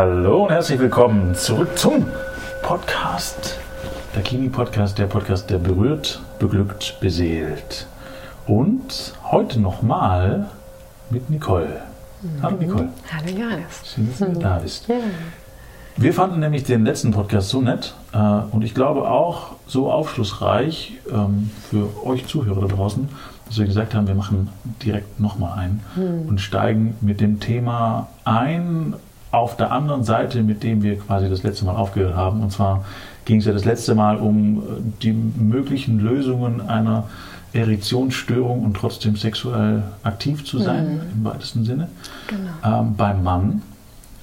Hallo 0.00 0.44
und 0.44 0.50
herzlich 0.50 0.78
willkommen 0.78 1.34
zurück 1.34 1.76
zum 1.76 2.06
Podcast. 2.62 3.58
Der 4.14 4.22
Kimi-Podcast, 4.22 4.96
der 4.96 5.04
Podcast, 5.04 5.50
der 5.50 5.58
berührt, 5.58 6.22
beglückt, 6.38 6.96
beseelt. 7.00 7.86
Und 8.46 9.12
heute 9.30 9.60
nochmal 9.60 10.48
mit 11.10 11.28
Nicole. 11.28 11.82
Hallo 12.40 12.56
Nicole. 12.56 12.88
Hallo 13.12 13.28
Johannes. 13.28 13.82
Schön, 13.94 14.08
dass 14.08 14.18
du 14.20 14.40
da 14.40 14.58
bist. 14.60 14.88
Wir 15.98 16.14
fanden 16.14 16.40
nämlich 16.40 16.64
den 16.64 16.86
letzten 16.86 17.10
Podcast 17.10 17.50
so 17.50 17.60
nett 17.60 17.92
äh, 18.14 18.16
und 18.52 18.64
ich 18.64 18.74
glaube 18.74 19.06
auch 19.06 19.56
so 19.66 19.92
aufschlussreich 19.92 20.94
ähm, 21.12 21.50
für 21.68 22.06
euch 22.06 22.26
Zuhörer 22.26 22.62
da 22.62 22.74
draußen, 22.74 23.06
dass 23.46 23.58
wir 23.58 23.66
gesagt 23.66 23.94
haben, 23.94 24.08
wir 24.08 24.14
machen 24.14 24.48
direkt 24.82 25.20
nochmal 25.20 25.58
einen 25.58 26.26
und 26.26 26.40
steigen 26.40 26.96
mit 27.02 27.20
dem 27.20 27.38
Thema 27.38 28.08
ein 28.24 28.94
auf 29.32 29.56
der 29.56 29.70
anderen 29.72 30.04
Seite, 30.04 30.42
mit 30.42 30.62
dem 30.62 30.82
wir 30.82 30.98
quasi 30.98 31.28
das 31.28 31.42
letzte 31.42 31.64
Mal 31.64 31.76
aufgehört 31.76 32.16
haben. 32.16 32.42
Und 32.42 32.52
zwar 32.52 32.84
ging 33.24 33.38
es 33.38 33.44
ja 33.44 33.52
das 33.52 33.64
letzte 33.64 33.94
Mal 33.94 34.16
um 34.16 34.58
äh, 34.58 34.62
die 35.02 35.12
möglichen 35.12 36.00
Lösungen 36.00 36.60
einer 36.68 37.04
Erektionsstörung 37.52 38.64
und 38.64 38.74
trotzdem 38.76 39.16
sexuell 39.16 39.82
aktiv 40.04 40.44
zu 40.44 40.58
sein, 40.58 41.00
im 41.14 41.24
weitesten 41.24 41.64
Sinne, 41.64 41.88
Genau. 42.28 42.80
ähm, 42.80 42.94
beim 42.96 43.22
Mann. 43.24 43.62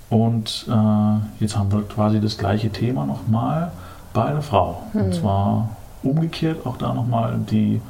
Und 0.10 0.66
äh, 0.70 1.42
jetzt 1.44 1.58
haben 1.58 1.72
wir 1.72 1.82
quasi 1.84 2.22
das 2.22 2.38
gleiche 2.38 2.70
Thema 2.70 3.06
nochmal 3.06 3.72
bei 4.14 4.32
der 4.32 4.42
Frau. 4.42 4.84
Und 4.94 5.14
zwar 5.14 5.70
umgekehrt 6.04 6.66
auch 6.66 6.78
da 6.78 6.94
nochmal 6.94 7.38
die, 7.52 7.82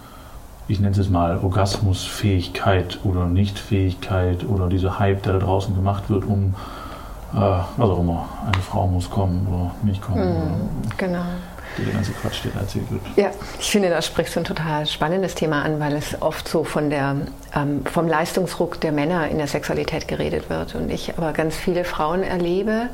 ich 0.67 0.79
nenne 0.79 0.91
es 0.91 0.97
jetzt 0.97 1.11
mal 1.11 1.37
Orgasmusfähigkeit 1.37 2.99
oder 3.03 3.27
Nichtfähigkeit 3.27 4.43
oder 4.47 4.67
dieser 4.67 4.97
Hype, 4.97 5.21
der 5.23 5.33
da 5.33 5.39
draußen 5.39 5.75
gemacht 5.75 6.09
wird, 6.09 6.25
um 6.25 6.55
äh, 7.33 7.37
was 7.37 7.89
auch 7.89 7.99
immer, 7.99 8.25
eine 8.45 8.61
Frau 8.61 8.87
muss 8.87 9.09
kommen 9.09 9.47
oder 9.47 9.71
nicht 9.83 10.01
kommen. 10.01 10.21
Oder 10.21 10.95
Genau. 10.97 11.23
der 11.77 11.93
ganze 11.93 12.11
Quatsch, 12.13 12.41
der 12.45 12.59
erzählt 12.61 12.89
wird. 12.89 13.01
Ja, 13.15 13.31
ich 13.59 13.69
finde, 13.69 13.89
da 13.89 14.01
sprichst 14.01 14.35
du 14.35 14.39
ein 14.39 14.45
total 14.45 14.85
spannendes 14.85 15.35
Thema 15.35 15.63
an, 15.63 15.79
weil 15.79 15.93
es 15.95 16.21
oft 16.21 16.47
so 16.47 16.63
von 16.63 16.89
der, 16.89 17.15
ähm, 17.55 17.85
vom 17.85 18.07
Leistungsdruck 18.07 18.79
der 18.81 18.91
Männer 18.91 19.27
in 19.27 19.37
der 19.37 19.47
Sexualität 19.47 20.07
geredet 20.07 20.49
wird. 20.49 20.75
Und 20.75 20.89
ich 20.89 21.17
aber 21.17 21.33
ganz 21.33 21.55
viele 21.55 21.83
Frauen 21.83 22.23
erlebe, 22.23 22.89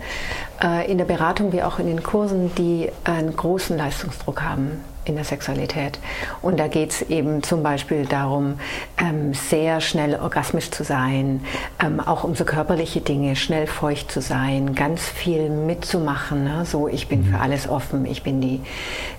äh, 0.64 0.92
in 0.92 0.98
der 0.98 1.06
Beratung 1.06 1.54
wie 1.54 1.64
auch 1.64 1.80
in 1.80 1.88
den 1.88 2.04
Kursen, 2.04 2.54
die 2.56 2.92
einen 3.04 3.36
großen 3.36 3.78
Leistungsdruck 3.78 4.42
haben 4.42 4.82
in 5.06 5.16
der 5.16 5.24
Sexualität. 5.24 6.00
Und 6.42 6.60
da 6.60 6.68
geht 6.68 6.92
es 6.92 7.02
eben 7.04 7.44
zum 7.44 7.64
Beispiel 7.64 8.06
darum, 8.06 8.56
ähm, 8.98 9.34
sehr 9.34 9.82
schnell 9.82 10.16
orgasmisch 10.20 10.72
zu 10.72 10.84
sein, 10.84 11.42
ähm, 11.84 12.00
auch 12.00 12.24
um 12.24 12.36
so 12.36 12.46
körperliche 12.46 13.02
Dinge, 13.02 13.36
schnell 13.36 13.68
feucht 13.68 14.12
zu 14.12 14.22
sein, 14.22 14.76
ganz 14.76 15.02
viel 15.04 15.50
mitzumachen. 15.50 16.44
Ne? 16.44 16.66
So, 16.66 16.88
ich 16.88 17.08
bin 17.08 17.24
für 17.26 17.40
alles 17.40 17.68
offen, 17.68 18.06
ich 18.06 18.24
bin 18.24 18.42
die 18.42 18.62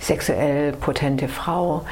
sexuell 0.00 0.72
potente 0.72 1.28
Frau. 1.28 1.84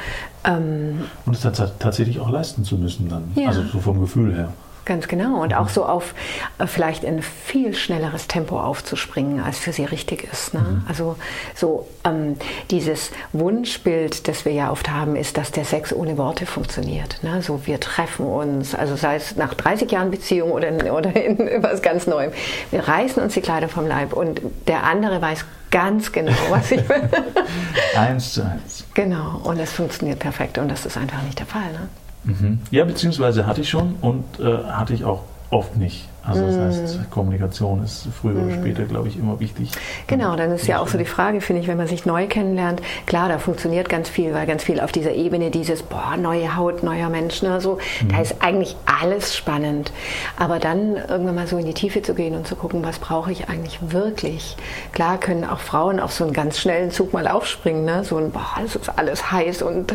Ähm, 0.45 1.05
Und 1.25 1.35
es 1.35 1.41
tats- 1.41 1.71
tatsächlich 1.79 2.19
auch 2.19 2.29
leisten 2.29 2.63
zu 2.63 2.75
müssen 2.77 3.07
dann. 3.09 3.31
Ja. 3.35 3.47
Also 3.49 3.63
so 3.63 3.79
vom 3.79 3.99
Gefühl 3.99 4.35
her. 4.35 4.53
Ganz 4.85 5.07
genau. 5.07 5.41
Und 5.41 5.53
auch 5.53 5.69
so 5.69 5.85
auf 5.85 6.13
äh, 6.57 6.67
vielleicht 6.67 7.05
ein 7.05 7.21
viel 7.21 7.73
schnelleres 7.73 8.27
Tempo 8.27 8.59
aufzuspringen, 8.59 9.39
als 9.39 9.57
für 9.57 9.71
sie 9.71 9.85
richtig 9.85 10.27
ist. 10.29 10.53
Ne? 10.53 10.83
Also 10.87 11.15
so 11.55 11.87
ähm, 12.03 12.35
dieses 12.69 13.11
Wunschbild, 13.31 14.27
das 14.27 14.43
wir 14.43 14.51
ja 14.51 14.71
oft 14.71 14.89
haben, 14.89 15.15
ist, 15.15 15.37
dass 15.37 15.51
der 15.51 15.63
Sex 15.63 15.93
ohne 15.93 16.17
Worte 16.17 16.45
funktioniert. 16.45 17.23
Ne? 17.23 17.41
So 17.41 17.65
wir 17.65 17.79
treffen 17.79 18.25
uns, 18.25 18.75
also 18.75 18.97
sei 18.97 19.15
es 19.15 19.37
nach 19.37 19.53
30 19.53 19.89
Jahren 19.89 20.11
Beziehung 20.11 20.51
oder, 20.51 20.67
in, 20.67 20.89
oder 20.91 21.15
in 21.15 21.37
was 21.63 21.81
ganz 21.81 22.05
Neuem. 22.05 22.33
Wir 22.69 22.85
reißen 22.85 23.23
uns 23.23 23.35
die 23.35 23.41
Kleider 23.41 23.69
vom 23.69 23.87
Leib 23.87 24.11
und 24.11 24.41
der 24.67 24.83
andere 24.83 25.21
weiß 25.21 25.45
ganz 25.71 26.11
genau, 26.11 26.33
was 26.49 26.71
ich 26.71 26.87
will. 26.89 27.09
Eins 27.95 28.33
zu 28.33 28.43
eins. 28.43 28.83
genau. 28.93 29.39
Und 29.43 29.59
es 29.59 29.71
funktioniert 29.71 30.19
perfekt 30.19 30.57
und 30.57 30.69
das 30.69 30.85
ist 30.85 30.97
einfach 30.97 31.21
nicht 31.23 31.39
der 31.39 31.47
Fall. 31.47 31.71
Ne? 31.71 31.87
Mhm. 32.23 32.59
Ja, 32.71 32.85
beziehungsweise 32.85 33.45
hatte 33.45 33.61
ich 33.61 33.69
schon 33.69 33.95
und 34.01 34.23
äh, 34.39 34.63
hatte 34.65 34.93
ich 34.93 35.03
auch 35.03 35.23
oft 35.53 35.75
nicht. 35.77 36.07
Also 36.25 36.45
das 36.45 36.57
heißt, 36.57 37.11
Kommunikation 37.11 37.83
ist 37.83 38.07
früher 38.21 38.41
oder 38.41 38.53
später, 38.53 38.83
glaube 38.83 39.09
ich, 39.09 39.17
immer 39.17 39.41
wichtig. 39.41 39.71
Genau, 40.07 40.37
dann 40.37 40.51
ist 40.51 40.67
ja 40.67 40.79
auch 40.79 40.87
so 40.87 40.97
die 40.97 41.03
Frage, 41.03 41.41
finde 41.41 41.61
ich, 41.61 41.67
wenn 41.67 41.75
man 41.75 41.87
sich 41.87 42.05
neu 42.05 42.27
kennenlernt, 42.27 42.81
klar, 43.05 43.27
da 43.27 43.39
funktioniert 43.39 43.89
ganz 43.89 44.07
viel, 44.07 44.33
weil 44.33 44.47
ganz 44.47 44.63
viel 44.63 44.79
auf 44.79 44.93
dieser 44.93 45.11
Ebene 45.11 45.51
dieses, 45.51 45.83
boah, 45.83 46.15
neue 46.15 46.55
Haut, 46.55 46.81
neuer 46.81 47.09
Mensch, 47.09 47.41
ne, 47.41 47.59
so, 47.59 47.77
da 48.09 48.21
ist 48.21 48.35
eigentlich 48.39 48.77
alles 48.85 49.35
spannend. 49.35 49.91
Aber 50.39 50.59
dann 50.59 50.95
irgendwann 50.95 51.35
mal 51.35 51.47
so 51.47 51.57
in 51.57 51.65
die 51.65 51.73
Tiefe 51.73 52.01
zu 52.01 52.13
gehen 52.13 52.35
und 52.35 52.47
zu 52.47 52.55
gucken, 52.55 52.85
was 52.85 52.99
brauche 52.99 53.31
ich 53.31 53.49
eigentlich 53.49 53.79
wirklich. 53.91 54.55
Klar 54.93 55.17
können 55.17 55.43
auch 55.43 55.59
Frauen 55.59 55.99
auf 55.99 56.13
so 56.13 56.23
einen 56.23 56.31
ganz 56.31 56.57
schnellen 56.57 56.91
Zug 56.91 57.11
mal 57.11 57.27
aufspringen, 57.27 57.83
ne, 57.83 58.05
so 58.05 58.15
ein, 58.15 58.31
boah, 58.31 58.55
das 58.61 58.77
ist 58.77 58.97
alles 58.97 59.29
heiß 59.29 59.61
und 59.61 59.93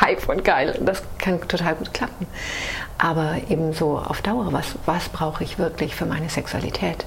Hype 0.00 0.28
und 0.28 0.44
geil. 0.44 0.76
Das 0.84 1.04
kann 1.18 1.40
total 1.46 1.76
gut 1.76 1.94
klappen. 1.94 2.26
Aber 2.98 3.36
eben 3.48 3.72
so 3.72 3.96
auf 3.98 4.22
Dauer, 4.22 4.52
was, 4.52 4.74
was 4.84 5.08
brauche 5.08 5.44
ich 5.44 5.58
wirklich 5.58 5.94
für 5.94 6.04
meine 6.04 6.28
Sexualität? 6.28 7.06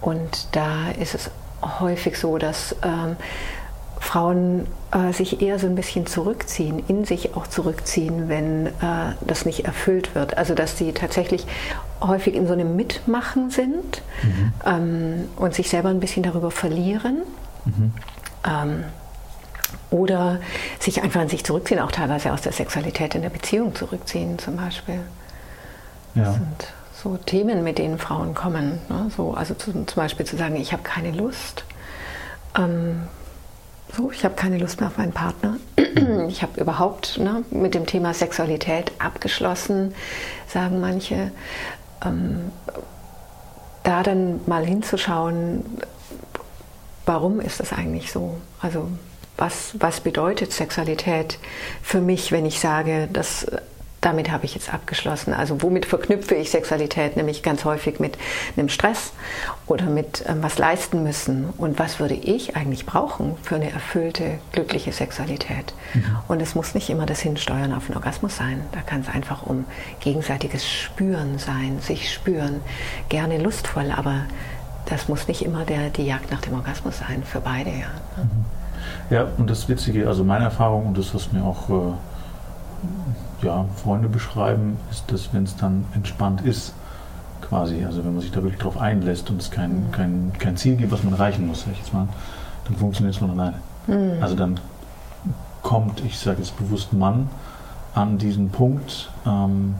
Und 0.00 0.48
da 0.52 0.90
ist 1.00 1.14
es 1.14 1.30
häufig 1.80 2.18
so, 2.18 2.38
dass 2.38 2.76
ähm, 2.84 3.16
Frauen 4.00 4.66
äh, 4.92 5.12
sich 5.12 5.42
eher 5.42 5.58
so 5.58 5.66
ein 5.66 5.74
bisschen 5.74 6.06
zurückziehen, 6.06 6.82
in 6.88 7.04
sich 7.04 7.34
auch 7.36 7.46
zurückziehen, 7.46 8.28
wenn 8.28 8.66
äh, 8.66 8.70
das 9.26 9.44
nicht 9.44 9.64
erfüllt 9.64 10.14
wird. 10.14 10.36
Also 10.36 10.54
dass 10.54 10.78
sie 10.78 10.92
tatsächlich 10.92 11.46
häufig 12.00 12.34
in 12.34 12.46
so 12.46 12.52
einem 12.52 12.76
Mitmachen 12.76 13.50
sind 13.50 14.02
ähm, 14.64 15.28
und 15.36 15.54
sich 15.54 15.68
selber 15.68 15.88
ein 15.88 16.00
bisschen 16.00 16.22
darüber 16.22 16.50
verlieren. 16.50 17.22
Ähm, 18.46 18.84
oder 19.90 20.40
sich 20.80 21.02
einfach 21.02 21.22
in 21.22 21.28
sich 21.28 21.44
zurückziehen, 21.44 21.80
auch 21.80 21.92
teilweise 21.92 22.32
aus 22.32 22.42
der 22.42 22.52
Sexualität 22.52 23.14
in 23.14 23.22
der 23.22 23.30
Beziehung 23.30 23.74
zurückziehen 23.74 24.38
zum 24.38 24.56
Beispiel. 24.56 25.00
Ja. 26.14 26.24
Das 26.24 26.34
sind 26.34 26.66
so 27.02 27.16
Themen, 27.16 27.62
mit 27.62 27.78
denen 27.78 27.98
Frauen 27.98 28.34
kommen. 28.34 28.80
Ne? 28.88 29.10
So, 29.16 29.34
also 29.34 29.54
zu, 29.54 29.72
zum 29.72 29.86
Beispiel 29.94 30.26
zu 30.26 30.36
sagen, 30.36 30.56
ich 30.56 30.72
habe 30.72 30.82
keine 30.82 31.12
Lust. 31.12 31.64
Ähm, 32.56 33.04
so, 33.96 34.10
ich 34.10 34.24
habe 34.24 34.34
keine 34.34 34.58
Lust 34.58 34.80
mehr 34.80 34.88
auf 34.88 34.98
meinen 34.98 35.12
Partner. 35.12 35.56
Ich 36.28 36.42
habe 36.42 36.60
überhaupt 36.60 37.18
ne, 37.18 37.42
mit 37.50 37.74
dem 37.74 37.84
Thema 37.84 38.14
Sexualität 38.14 38.92
abgeschlossen, 38.98 39.94
sagen 40.46 40.80
manche. 40.80 41.32
Ähm, 42.04 42.52
da 43.82 44.02
dann 44.02 44.40
mal 44.46 44.64
hinzuschauen, 44.64 45.64
warum 47.04 47.40
ist 47.40 47.58
das 47.60 47.72
eigentlich 47.72 48.12
so? 48.12 48.38
Also 48.60 48.88
was, 49.38 49.74
was 49.78 50.00
bedeutet 50.00 50.52
Sexualität 50.52 51.38
für 51.82 52.00
mich, 52.00 52.32
wenn 52.32 52.44
ich 52.44 52.60
sage, 52.60 53.08
dass 53.12 53.46
damit 54.00 54.30
habe 54.30 54.44
ich 54.44 54.54
jetzt 54.54 54.72
abgeschlossen. 54.72 55.34
Also 55.34 55.60
womit 55.62 55.86
verknüpfe 55.86 56.34
ich 56.34 56.50
Sexualität? 56.50 57.16
Nämlich 57.16 57.42
ganz 57.42 57.64
häufig 57.64 57.98
mit 57.98 58.16
einem 58.56 58.68
Stress 58.68 59.12
oder 59.66 59.86
mit 59.86 60.24
ähm, 60.28 60.42
was 60.42 60.58
leisten 60.58 61.02
müssen. 61.02 61.46
Und 61.58 61.78
was 61.78 61.98
würde 61.98 62.14
ich 62.14 62.54
eigentlich 62.54 62.86
brauchen 62.86 63.36
für 63.42 63.56
eine 63.56 63.70
erfüllte, 63.72 64.38
glückliche 64.52 64.92
Sexualität? 64.92 65.74
Und 66.28 66.40
es 66.40 66.54
muss 66.54 66.74
nicht 66.74 66.90
immer 66.90 67.06
das 67.06 67.20
Hinsteuern 67.20 67.74
auf 67.74 67.86
den 67.86 67.96
Orgasmus 67.96 68.36
sein. 68.36 68.62
Da 68.72 68.80
kann 68.82 69.00
es 69.00 69.08
einfach 69.08 69.42
um 69.44 69.64
gegenseitiges 70.00 70.68
Spüren 70.68 71.38
sein, 71.38 71.80
sich 71.80 72.12
spüren. 72.12 72.60
Gerne 73.08 73.38
lustvoll, 73.38 73.90
aber 73.90 74.26
das 74.86 75.08
muss 75.08 75.26
nicht 75.26 75.42
immer 75.42 75.64
der, 75.64 75.90
die 75.90 76.06
Jagd 76.06 76.30
nach 76.30 76.40
dem 76.40 76.54
Orgasmus 76.54 76.98
sein, 76.98 77.22
für 77.24 77.40
beide. 77.40 77.70
Ja. 77.70 77.90
Ja, 79.10 79.26
und 79.38 79.48
das 79.48 79.68
Witzige, 79.68 80.06
also 80.08 80.24
meine 80.24 80.44
Erfahrung 80.44 80.86
und 80.86 80.98
das, 80.98 81.14
was 81.14 81.32
mir 81.32 81.42
auch 81.42 81.68
äh, 81.70 83.46
ja, 83.46 83.64
Freunde 83.76 84.08
beschreiben, 84.08 84.76
ist, 84.90 85.10
dass 85.10 85.32
wenn 85.32 85.44
es 85.44 85.56
dann 85.56 85.84
entspannt 85.94 86.42
ist, 86.42 86.74
quasi, 87.40 87.84
also 87.84 88.04
wenn 88.04 88.12
man 88.12 88.20
sich 88.20 88.30
da 88.30 88.42
wirklich 88.42 88.60
drauf 88.60 88.78
einlässt 88.78 89.30
und 89.30 89.40
es 89.40 89.50
kein, 89.50 89.86
kein, 89.92 90.32
kein 90.38 90.56
Ziel 90.56 90.76
gibt, 90.76 90.92
was 90.92 91.02
man 91.02 91.14
erreichen 91.14 91.46
muss, 91.46 91.62
sag 91.62 91.72
ich 91.72 91.78
jetzt 91.78 91.94
mal, 91.94 92.08
dann 92.66 92.76
funktioniert 92.76 93.14
es 93.14 93.18
von 93.18 93.30
alleine. 93.30 93.56
Also 94.20 94.34
dann 94.34 94.60
kommt, 95.62 96.02
ich 96.04 96.18
sage 96.18 96.38
jetzt 96.38 96.56
bewusst 96.58 96.92
Mann, 96.92 97.28
an 97.94 98.18
diesen 98.18 98.50
Punkt 98.50 99.10
ähm, 99.26 99.74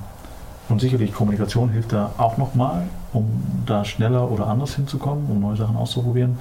und 0.69 0.81
sicherlich 0.81 1.13
Kommunikation 1.13 1.71
hilft 1.71 1.93
da 1.93 2.11
auch 2.19 2.37
nochmal, 2.37 2.85
um 3.13 3.27
da 3.67 3.85
schneller 3.85 4.31
oder 4.31 4.47
anders 4.47 4.75
hinzukommen, 4.75 5.27
um 5.31 5.41
neue 5.41 5.57
Sachen 5.57 5.77
auszuprobieren. 5.77 6.39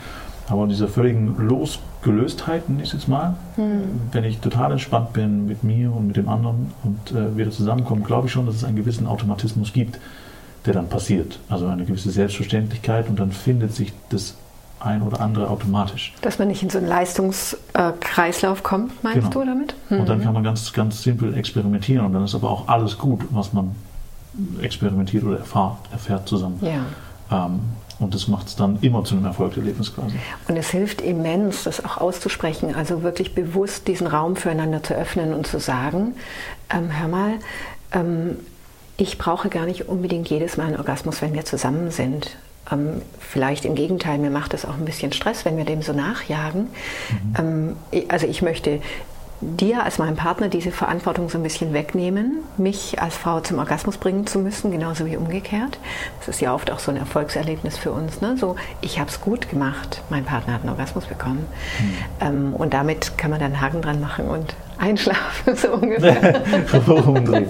Aber 0.49 0.63
in 0.63 0.69
dieser 0.69 0.88
völligen 0.88 1.35
Losgelöstheit, 1.38 2.69
nenne 2.69 2.83
ich 2.83 2.94
jetzt 2.94 3.07
mal, 3.09 3.35
wenn 4.11 4.23
ich 4.23 4.39
total 4.39 4.71
entspannt 4.71 5.11
bin 5.13 5.45
mit 5.45 5.63
mir 5.63 5.91
und 5.94 6.07
mit 6.07 6.15
dem 6.15 6.29
anderen 6.29 6.71
und 6.83 7.11
äh, 7.11 7.35
wieder 7.38 7.51
zusammenkommen, 7.51 8.03
glaube 8.03 8.27
ich 8.27 8.33
schon, 8.33 8.45
dass 8.45 8.55
es 8.55 8.63
einen 8.63 8.77
gewissen 8.77 9.07
Automatismus 9.07 9.73
gibt, 9.73 9.99
der 10.65 10.73
dann 10.73 10.88
passiert. 10.88 11.39
Also 11.49 11.67
eine 11.67 11.83
gewisse 11.85 12.11
Selbstverständlichkeit 12.11 13.09
und 13.09 13.19
dann 13.19 13.31
findet 13.31 13.73
sich 13.75 13.91
das 14.09 14.35
ein 14.79 15.01
oder 15.01 15.19
andere 15.21 15.49
automatisch. 15.49 16.13
Dass 16.21 16.39
man 16.39 16.47
nicht 16.47 16.63
in 16.63 16.69
so 16.69 16.77
einen 16.77 16.88
Leistungskreislauf 16.88 18.63
kommt, 18.63 19.03
meinst 19.03 19.19
Genau. 19.19 19.29
du 19.31 19.45
damit? 19.45 19.75
Und 19.89 20.07
dann 20.07 20.21
kann 20.21 20.33
man 20.33 20.44
ganz, 20.44 20.71
ganz 20.71 21.01
simpel 21.03 21.33
experimentieren 21.33 22.05
und 22.05 22.13
dann 22.13 22.23
ist 22.23 22.35
aber 22.35 22.49
auch 22.49 22.67
alles 22.67 22.97
gut, 22.97 23.21
was 23.31 23.53
man 23.53 23.75
experimentiert 24.61 25.23
oder 25.23 25.39
erfahrt, 25.39 25.77
erfährt 25.91 26.27
zusammen. 26.27 26.59
Ja. 26.61 27.45
Ähm, 27.45 27.59
und 27.99 28.13
das 28.13 28.27
macht 28.27 28.47
es 28.47 28.55
dann 28.55 28.77
immer 28.81 29.03
zu 29.03 29.15
einem 29.15 29.25
Erfolgserlebnis 29.25 29.94
quasi. 29.95 30.15
Und 30.47 30.57
es 30.57 30.69
hilft 30.69 31.01
immens, 31.01 31.63
das 31.63 31.83
auch 31.83 31.97
auszusprechen, 31.97 32.75
also 32.75 33.01
wirklich 33.01 33.33
bewusst 33.33 33.88
diesen 33.88 34.07
Raum 34.07 34.35
füreinander 34.35 34.83
zu 34.83 34.94
öffnen 34.94 35.33
und 35.33 35.47
zu 35.47 35.59
sagen, 35.59 36.13
ähm, 36.69 36.89
hör 36.99 37.07
mal, 37.07 37.33
ähm, 37.94 38.38
ich 38.97 39.17
brauche 39.17 39.49
gar 39.49 39.65
nicht 39.65 39.88
unbedingt 39.88 40.29
jedes 40.29 40.57
Mal 40.57 40.67
einen 40.67 40.77
Orgasmus, 40.77 41.21
wenn 41.21 41.33
wir 41.33 41.45
zusammen 41.45 41.91
sind. 41.91 42.38
Ähm, 42.71 43.01
vielleicht 43.19 43.65
im 43.65 43.75
Gegenteil, 43.75 44.17
mir 44.17 44.31
macht 44.31 44.53
es 44.53 44.65
auch 44.65 44.73
ein 44.73 44.85
bisschen 44.85 45.13
Stress, 45.13 45.45
wenn 45.45 45.57
wir 45.57 45.65
dem 45.65 45.81
so 45.81 45.94
nachjagen. 45.94 46.69
Mhm. 47.39 47.75
Ähm, 47.91 48.05
also 48.09 48.27
ich 48.27 48.41
möchte 48.41 48.81
dir 49.42 49.84
als 49.84 50.00
meinem 50.00 50.16
Partner 50.16 50.50
diese 50.50 50.72
Verantwortung 50.72 51.30
so 51.30 51.38
ein 51.38 51.44
bisschen 51.44 51.74
wegnehmen, 51.74 52.39
mich 52.57 53.00
als 53.01 53.16
Frau 53.16 53.39
zum 53.39 53.60
Orgasmus 53.60 53.98
bringen 53.98 54.25
zu 54.25 54.39
müssen, 54.39 54.72
genauso 54.72 55.06
wie 55.06 55.16
umgekehrt. 55.16 55.78
Das 56.19 56.30
ist 56.30 56.42
ja 56.42 56.54
oft 56.54 56.72
auch 56.72 56.80
so 56.80 56.92
ein 56.92 56.98
Erfolgserlebnis 56.98 57.78
für 57.78 57.92
uns. 57.92 58.22
Ne? 58.22 58.36
So, 58.38 58.56
ich 58.81 59.00
habe 59.00 59.10
es 59.10 59.22
gut 59.22 59.50
gemacht, 59.50 60.01
mein 60.10 60.25
Partner 60.25 60.54
hat 60.54 60.62
einen 60.62 60.72
Orgasmus 60.72 61.06
bekommen. 61.06 61.45
Mhm. 61.80 61.98
Ähm, 62.22 62.54
und 62.54 62.74
damit 62.74 63.18
kann 63.18 63.30
man 63.30 63.39
dann 63.39 63.54
einen 63.54 63.62
Haken 63.62 63.81
dran 63.81 64.01
machen 64.01 64.28
und 64.28 64.56
einschlafen, 64.77 65.56
so 65.56 65.69
ungefähr. 65.69 66.44
Rumdrehen. 66.88 67.50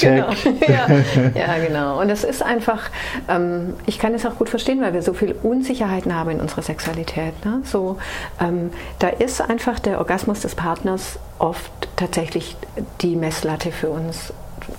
Genau. 0.00 0.28
Ja, 0.68 0.86
ja, 1.34 1.66
genau. 1.66 2.00
Und 2.00 2.10
es 2.10 2.24
ist 2.24 2.42
einfach, 2.42 2.90
ähm, 3.28 3.74
ich 3.86 3.98
kann 3.98 4.14
es 4.14 4.26
auch 4.26 4.36
gut 4.36 4.48
verstehen, 4.48 4.80
weil 4.80 4.92
wir 4.92 5.02
so 5.02 5.12
viel 5.12 5.34
Unsicherheiten 5.42 6.14
haben 6.14 6.30
in 6.30 6.40
unserer 6.40 6.62
Sexualität. 6.62 7.32
Ne? 7.44 7.62
So, 7.64 7.96
ähm, 8.40 8.70
da 8.98 9.08
ist 9.08 9.40
einfach 9.40 9.78
der 9.78 9.98
Orgasmus 9.98 10.40
des 10.40 10.54
Partners 10.54 11.18
oft 11.38 11.70
tatsächlich 11.96 12.56
die 13.00 13.16
Messlatte 13.16 13.72
für 13.72 13.88
uns 13.88 14.32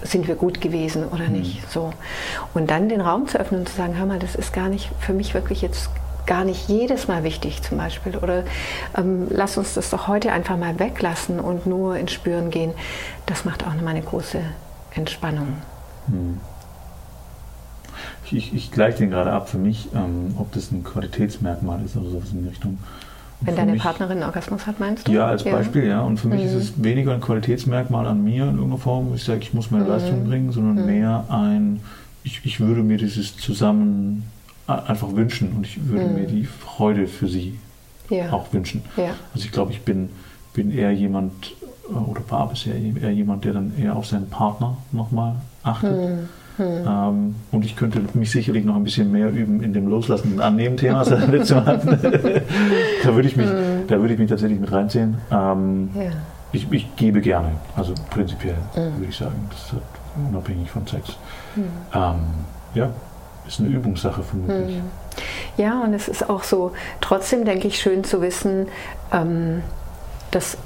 sind 0.04 0.28
wir 0.28 0.36
gut 0.36 0.62
gewesen 0.62 1.06
oder 1.06 1.26
mhm. 1.26 1.40
nicht. 1.40 1.72
So. 1.72 1.92
Und 2.54 2.70
dann 2.70 2.90
den 2.90 3.02
Raum 3.02 3.28
zu 3.28 3.40
öffnen 3.40 3.62
und 3.62 3.70
zu 3.70 3.76
sagen, 3.76 3.98
hör 3.98 4.06
mal, 4.06 4.20
das 4.20 4.36
ist 4.36 4.54
gar 4.54 4.70
nicht 4.70 4.90
für 5.00 5.14
mich 5.14 5.34
wirklich 5.34 5.62
jetzt 5.62 5.90
gar 6.30 6.46
nicht 6.46 6.70
jedes 6.70 7.08
Mal 7.08 7.24
wichtig 7.24 7.64
zum 7.64 7.80
Beispiel. 7.80 8.16
Oder 8.16 8.44
ähm, 8.96 9.28
lass 9.32 9.58
uns 9.58 9.74
das 9.74 9.90
doch 9.90 10.08
heute 10.08 10.32
einfach 10.32 10.58
mal 10.58 10.80
weglassen 10.80 11.40
und 11.40 11.66
nur 11.66 11.98
ins 11.98 12.14
Spüren 12.14 12.52
gehen. 12.52 12.72
Das 13.26 13.46
macht 13.46 13.66
auch 13.66 13.74
nochmal 13.74 13.96
eine 13.96 14.04
große 14.04 14.40
Entspannung. 14.94 15.56
Hm. 16.06 16.38
Ich, 18.26 18.34
ich, 18.34 18.54
ich 18.54 18.72
gleiche 18.72 19.00
den 19.00 19.10
gerade 19.10 19.32
ab 19.32 19.50
für 19.50 19.58
mich, 19.58 19.90
ähm, 19.96 20.36
ob 20.38 20.52
das 20.52 20.72
ein 20.72 20.84
Qualitätsmerkmal 20.84 21.84
ist 21.84 21.98
oder 21.98 22.12
sowas 22.12 22.30
in 22.32 22.44
die 22.44 22.50
Richtung. 22.50 22.78
Und 23.42 23.48
Wenn 23.48 23.56
deine 23.56 23.72
mich, 23.72 23.82
Partnerin 23.82 24.18
einen 24.18 24.24
Orgasmus 24.24 24.68
hat, 24.68 24.80
meinst 24.80 25.08
du? 25.08 25.12
Ja, 25.12 25.26
als 25.26 25.46
ja. 25.46 25.52
Beispiel, 25.52 25.88
ja. 25.88 26.02
Und 26.02 26.20
für 26.20 26.28
mich 26.28 26.42
mhm. 26.42 26.48
ist 26.48 26.54
es 26.54 26.84
weniger 26.84 27.14
ein 27.14 27.22
Qualitätsmerkmal 27.22 28.06
an 28.06 28.24
mir 28.24 28.44
in 28.44 28.56
irgendeiner 28.56 28.78
Form, 28.78 29.10
wo 29.10 29.16
ich 29.16 29.24
sage, 29.24 29.40
ich 29.40 29.56
muss 29.56 29.72
meine 29.72 29.86
mhm. 29.86 29.90
Leistung 29.90 30.26
bringen, 30.26 30.52
sondern 30.52 30.76
mhm. 30.76 30.86
mehr 30.86 31.26
ein, 31.30 31.80
ich, 32.24 32.42
ich 32.44 32.60
würde 32.60 32.84
mir 32.84 32.98
dieses 32.98 33.36
Zusammen 33.36 34.30
einfach 34.70 35.16
wünschen 35.16 35.54
und 35.56 35.66
ich 35.66 35.88
würde 35.88 36.06
mhm. 36.06 36.14
mir 36.16 36.28
die 36.28 36.46
Freude 36.46 37.08
für 37.08 37.28
sie 37.28 37.58
ja. 38.10 38.32
auch 38.32 38.52
wünschen. 38.54 38.82
Ja. 38.98 39.16
Also 39.34 39.46
ich 39.46 39.52
glaube, 39.52 39.72
ich 39.72 39.82
bin, 39.82 40.10
bin 40.54 40.72
eher 40.72 40.92
jemand, 40.92 41.54
äh, 41.90 41.94
oder 41.94 42.22
war 42.30 42.50
bisher 42.50 42.76
eher 42.76 43.12
jemand, 43.12 43.46
der 43.46 43.54
dann 43.54 43.74
eher 43.78 43.96
auf 43.96 44.06
seinen 44.06 44.30
Partner 44.30 44.78
nochmal 44.92 45.36
achtet. 45.64 45.98
Mhm. 45.98 46.30
Mhm. 46.58 46.88
Ähm, 46.88 47.36
und 47.52 47.64
ich 47.64 47.76
könnte 47.78 48.02
mich 48.14 48.32
sicherlich 48.32 48.66
noch 48.66 48.76
ein 48.76 48.84
bisschen 48.84 49.12
mehr 49.12 49.32
üben 49.32 49.64
in 49.64 49.72
dem 49.72 49.88
Loslassen 49.88 50.34
und 50.34 50.42
Annehmen-Thema, 50.42 51.06
das 51.06 51.10
wir 51.22 51.28
letztes 51.28 51.56
Mal 51.56 51.66
hatten. 51.66 51.88
da 53.04 53.16
würde 53.16 53.28
ich, 53.28 53.38
mich, 53.38 53.48
da 53.88 54.00
würde 54.00 54.14
ich 54.14 54.20
mich 54.20 54.30
tatsächlich 54.30 54.60
mit 54.60 54.72
reinziehen. 54.72 55.16
Ähm, 55.32 55.90
ja. 55.96 56.12
ich, 56.52 56.70
ich, 56.70 56.96
gebe 56.98 57.22
gerne, 57.22 57.52
also 57.78 57.94
prinzipiell 58.10 58.58
mhm. 58.76 58.98
würde 58.98 59.06
ich 59.10 59.18
sagen, 59.18 59.36
das 59.50 59.60
ist 59.60 59.74
unabhängig 60.30 60.70
von 60.70 60.86
Sex. 60.86 61.16
Mhm. 61.56 61.64
Ähm, 61.94 62.16
ja, 62.76 62.90
ist 63.54 63.60
eine 63.60 63.70
Übungssache 63.70 64.24
vermutlich. 64.24 64.78
Hm. 64.78 64.84
Ja, 65.58 65.82
und 65.82 65.94
es 65.94 66.08
ist 66.08 66.30
auch 66.30 66.44
so, 66.44 66.72
trotzdem 67.02 67.46
denke 67.46 67.68
ich, 67.68 67.80
schön 67.80 68.04
zu 68.04 68.22
wissen, 68.22 68.68
ähm, 69.12 69.64
dass 70.32 70.58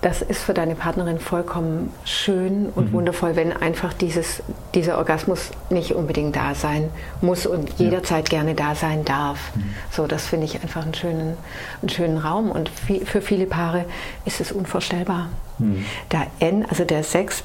das 0.00 0.22
ist 0.22 0.42
für 0.42 0.54
deine 0.54 0.74
Partnerin 0.74 1.18
vollkommen 1.18 1.92
schön 2.04 2.70
und 2.74 2.88
mhm. 2.88 2.92
wundervoll, 2.92 3.36
wenn 3.36 3.52
einfach 3.52 3.92
dieses, 3.92 4.42
dieser 4.74 4.96
Orgasmus 4.96 5.50
nicht 5.68 5.94
unbedingt 5.94 6.34
da 6.36 6.54
sein 6.54 6.88
muss 7.20 7.44
und 7.44 7.78
jederzeit 7.78 8.32
ja. 8.32 8.38
gerne 8.38 8.54
da 8.54 8.74
sein 8.74 9.04
darf. 9.04 9.54
Mhm. 9.54 9.74
So, 9.90 10.06
das 10.06 10.26
finde 10.26 10.46
ich 10.46 10.62
einfach 10.62 10.84
einen 10.84 10.94
schönen, 10.94 11.36
einen 11.82 11.90
schönen 11.90 12.16
Raum 12.16 12.50
und 12.50 12.70
für 12.70 13.20
viele 13.20 13.44
Paare 13.44 13.84
ist 14.24 14.40
es 14.40 14.52
unvorstellbar. 14.52 15.28
Mhm. 15.58 15.84
Da 16.08 16.26
N, 16.38 16.64
also 16.66 16.84
der 16.84 17.04
Sex, 17.04 17.44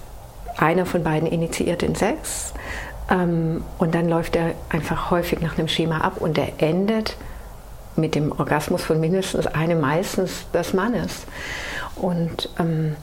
einer 0.58 0.86
von 0.86 1.04
beiden 1.04 1.28
initiiert 1.28 1.82
den 1.82 1.96
Sex 1.96 2.54
und 3.08 3.94
dann 3.94 4.10
läuft 4.10 4.36
er 4.36 4.54
einfach 4.70 5.12
häufig 5.12 5.40
nach 5.40 5.58
einem 5.58 5.68
Schema 5.68 6.00
ab 6.00 6.18
und 6.18 6.38
er 6.38 6.62
endet 6.62 7.16
mit 7.96 8.16
dem 8.16 8.32
Orgasmus 8.32 8.84
von 8.84 9.00
mindestens 9.00 9.48
einem, 9.48 9.80
meistens 9.80 10.50
des 10.54 10.74
Mannes. 10.74 11.26
Und 11.96 12.50
ähm, 12.60 12.96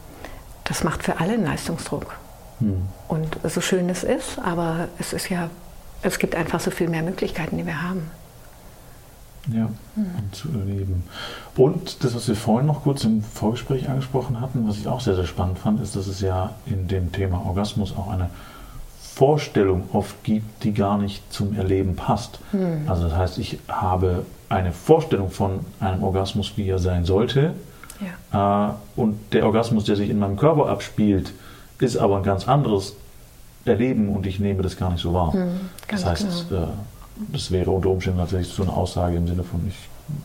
das 0.64 0.84
macht 0.84 1.02
für 1.02 1.20
alle 1.20 1.34
einen 1.34 1.44
Leistungsdruck. 1.44 2.16
Hm. 2.58 2.82
Und 3.08 3.38
so 3.44 3.60
schön 3.60 3.88
es 3.88 4.04
ist, 4.04 4.38
aber 4.38 4.88
es 4.98 5.12
ist 5.12 5.28
ja, 5.28 5.50
es 6.02 6.18
gibt 6.18 6.34
einfach 6.34 6.60
so 6.60 6.70
viel 6.70 6.88
mehr 6.88 7.02
Möglichkeiten, 7.02 7.56
die 7.56 7.66
wir 7.66 7.82
haben. 7.82 8.10
Ja, 9.48 9.68
hm. 9.94 10.06
um 10.18 10.32
zu 10.32 10.48
erleben. 10.50 11.04
Und 11.56 12.04
das, 12.04 12.14
was 12.14 12.28
wir 12.28 12.36
vorhin 12.36 12.66
noch 12.66 12.82
kurz 12.82 13.04
im 13.04 13.22
Vorgespräch 13.22 13.88
angesprochen 13.88 14.40
hatten, 14.40 14.68
was 14.68 14.76
ich 14.76 14.86
auch 14.88 15.00
sehr, 15.00 15.14
sehr 15.14 15.26
spannend 15.26 15.58
fand, 15.58 15.80
ist, 15.80 15.96
dass 15.96 16.06
es 16.06 16.20
ja 16.20 16.54
in 16.66 16.86
dem 16.88 17.12
Thema 17.12 17.44
Orgasmus 17.46 17.96
auch 17.96 18.10
eine 18.10 18.30
Vorstellung 19.14 19.84
oft 19.92 20.24
gibt, 20.24 20.64
die 20.64 20.72
gar 20.72 20.96
nicht 20.96 21.30
zum 21.32 21.54
Erleben 21.54 21.96
passt. 21.96 22.38
Mhm. 22.52 22.88
Also 22.88 23.04
das 23.04 23.16
heißt, 23.16 23.38
ich 23.38 23.58
habe 23.68 24.24
eine 24.48 24.72
Vorstellung 24.72 25.30
von 25.30 25.60
einem 25.80 26.02
Orgasmus, 26.02 26.54
wie 26.56 26.68
er 26.68 26.78
sein 26.78 27.04
sollte. 27.04 27.52
Ja. 28.32 28.70
Äh, 28.70 29.00
und 29.00 29.18
der 29.32 29.44
Orgasmus, 29.44 29.84
der 29.84 29.96
sich 29.96 30.08
in 30.08 30.18
meinem 30.18 30.36
Körper 30.36 30.68
abspielt, 30.68 31.32
ist 31.78 31.98
aber 31.98 32.16
ein 32.16 32.22
ganz 32.22 32.48
anderes 32.48 32.94
Erleben 33.64 34.08
und 34.08 34.26
ich 34.26 34.40
nehme 34.40 34.62
das 34.62 34.76
gar 34.76 34.90
nicht 34.90 35.02
so 35.02 35.12
wahr. 35.12 35.36
Mhm, 35.36 35.60
das 35.88 36.04
heißt, 36.06 36.48
genau. 36.48 36.62
äh, 36.62 36.66
das 37.32 37.50
wäre 37.50 37.70
unter 37.70 37.90
Umständen 37.90 38.18
tatsächlich 38.18 38.52
so 38.52 38.62
eine 38.62 38.72
Aussage 38.72 39.16
im 39.16 39.28
Sinne 39.28 39.44
von, 39.44 39.60
ich 39.68 39.76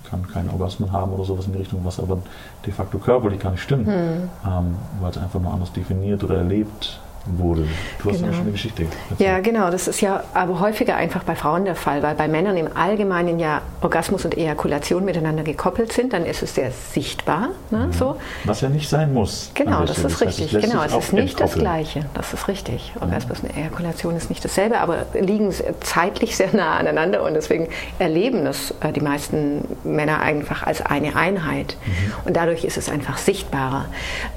kann 0.09 0.25
keinen 0.27 0.49
Orgasmus 0.49 0.91
haben 0.91 1.11
oder 1.11 1.25
sowas 1.25 1.45
in 1.45 1.51
die 1.51 1.59
Richtung, 1.59 1.81
was 1.83 1.99
aber 1.99 2.19
de 2.65 2.73
facto 2.73 2.97
körperlich 2.97 3.39
gar 3.39 3.51
nicht 3.51 3.61
stimmt, 3.61 3.87
mhm. 3.87 4.29
ähm, 4.45 4.75
weil 5.01 5.11
es 5.11 5.17
einfach 5.17 5.39
nur 5.39 5.53
anders 5.53 5.71
definiert 5.73 6.23
oder 6.23 6.37
erlebt 6.37 6.99
wurde. 7.37 7.67
Du 8.01 8.09
hast 8.09 8.17
genau. 8.17 8.27
eine 8.27 8.37
schöne 8.37 8.51
Geschichte. 8.51 8.85
Dazu. 9.09 9.23
Ja, 9.23 9.39
genau. 9.39 9.69
Das 9.69 9.87
ist 9.87 10.01
ja 10.01 10.23
aber 10.33 10.59
häufiger 10.59 10.95
einfach 10.95 11.23
bei 11.23 11.35
Frauen 11.35 11.65
der 11.65 11.75
Fall, 11.75 12.03
weil 12.03 12.15
bei 12.15 12.27
Männern 12.27 12.57
im 12.57 12.69
Allgemeinen 12.75 13.39
ja 13.39 13.61
Orgasmus 13.81 14.25
und 14.25 14.37
Ejakulation 14.37 15.03
miteinander 15.05 15.43
gekoppelt 15.43 15.91
sind. 15.91 16.13
Dann 16.13 16.25
ist 16.25 16.43
es 16.43 16.55
sehr 16.55 16.71
sichtbar. 16.71 17.49
Ne, 17.71 17.87
mhm. 17.87 17.93
so. 17.93 18.15
Was 18.45 18.61
ja 18.61 18.69
nicht 18.69 18.89
sein 18.89 19.13
muss. 19.13 19.51
Genau, 19.53 19.85
das 19.85 19.99
ist 19.99 20.21
richtig. 20.21 20.51
Das 20.51 20.63
genau, 20.63 20.83
es 20.83 20.93
ist 20.93 21.13
nicht 21.13 21.39
das 21.39 21.53
Gleiche. 21.53 22.05
Das 22.13 22.33
ist 22.33 22.47
richtig. 22.47 22.93
Mhm. 22.95 23.01
Orgasmus 23.03 23.39
und 23.41 23.57
Ejakulation 23.57 24.15
ist 24.15 24.29
nicht 24.29 24.43
dasselbe, 24.43 24.79
aber 24.79 25.05
liegen 25.13 25.53
zeitlich 25.81 26.35
sehr 26.35 26.53
nah 26.53 26.77
aneinander 26.77 27.23
und 27.23 27.33
deswegen 27.33 27.67
erleben 27.99 28.45
das 28.45 28.73
äh, 28.81 28.91
die 28.91 29.01
meisten 29.01 29.65
Männer 29.83 30.21
einfach 30.21 30.63
als 30.63 30.81
eine 30.81 31.15
Einheit. 31.15 31.75
Mhm. 31.85 32.13
Und 32.25 32.37
dadurch 32.37 32.63
ist 32.63 32.77
es 32.77 32.89
einfach 32.89 33.17
sichtbarer. 33.17 33.85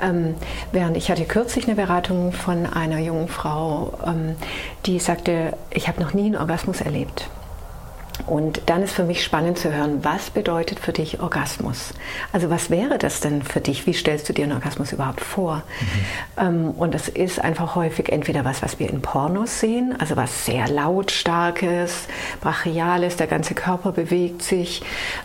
Ähm, 0.03 0.35
während 0.73 0.97
ich 0.97 1.11
hatte 1.11 1.25
kürzlich 1.25 1.67
eine 1.67 1.77
Beratung 1.77 2.33
von 2.33 2.67
einem 2.67 2.80
einer 2.81 2.99
jungen 2.99 3.29
Frau, 3.29 3.93
ähm, 4.07 4.37
die 4.87 4.99
sagte, 4.99 5.57
ich 5.71 5.89
habe 5.89 6.01
noch 6.01 6.15
nie 6.15 6.27
einen 6.27 6.37
Orgasmus 6.37 6.81
erlebt. 6.81 7.29
Und 8.27 8.63
dann 8.67 8.83
ist 8.83 8.93
für 8.93 9.05
mich 9.05 9.25
spannend 9.25 9.59
zu 9.59 9.73
hören, 9.73 10.05
was 10.05 10.31
bedeutet 10.31 10.81
für 10.81 10.93
dich 10.93 11.21
Orgasmus? 11.21 11.93
Also 12.33 12.51
was 12.51 12.71
wäre 12.71 12.99
das 12.99 13.21
denn 13.21 13.43
für 13.43 13.61
dich? 13.61 13.87
Wie 13.87 13.93
stellst 13.93 14.29
du 14.29 14.33
dir 14.33 14.45
einen 14.45 14.53
Orgasmus 14.53 14.93
überhaupt 14.93 15.21
vor? 15.21 15.57
Mhm. 16.37 16.43
Ähm, 16.43 16.71
und 16.71 16.95
das 16.95 17.09
ist 17.09 17.41
einfach 17.41 17.75
häufig 17.75 18.11
entweder 18.11 18.45
was, 18.45 18.63
was 18.63 18.79
wir 18.79 18.89
in 18.91 19.03
Pornos 19.03 19.61
sehen, 19.61 19.95
also 19.99 20.17
was 20.17 20.45
sehr 20.47 20.69
lautstarkes, 20.69 22.07
brachiales, 22.41 23.17
der 23.17 23.27
ganze 23.27 23.55
Körper 23.55 23.93
bewegt 23.93 24.43
sich, 24.43 24.83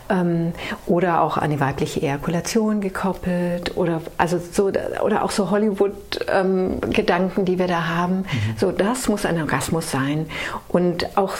ähm, 0.08 0.52
oder 0.86 1.22
auch 1.22 1.36
eine 1.36 1.60
weibliche 1.60 2.02
Ejakulation 2.02 2.80
gekoppelt, 2.80 3.76
oder 3.76 4.02
also 4.18 4.38
so 4.38 4.70
oder 5.02 5.24
auch 5.24 5.30
so 5.30 5.50
Hollywood-Gedanken, 5.50 7.40
ähm, 7.40 7.44
die 7.44 7.58
wir 7.58 7.68
da 7.68 7.86
haben. 7.86 8.18
Mhm. 8.18 8.24
So, 8.58 8.72
das 8.72 9.08
muss 9.08 9.24
ein 9.24 9.40
Orgasmus 9.40 9.90
sein. 9.90 10.28
Und 10.68 11.16
auch 11.16 11.36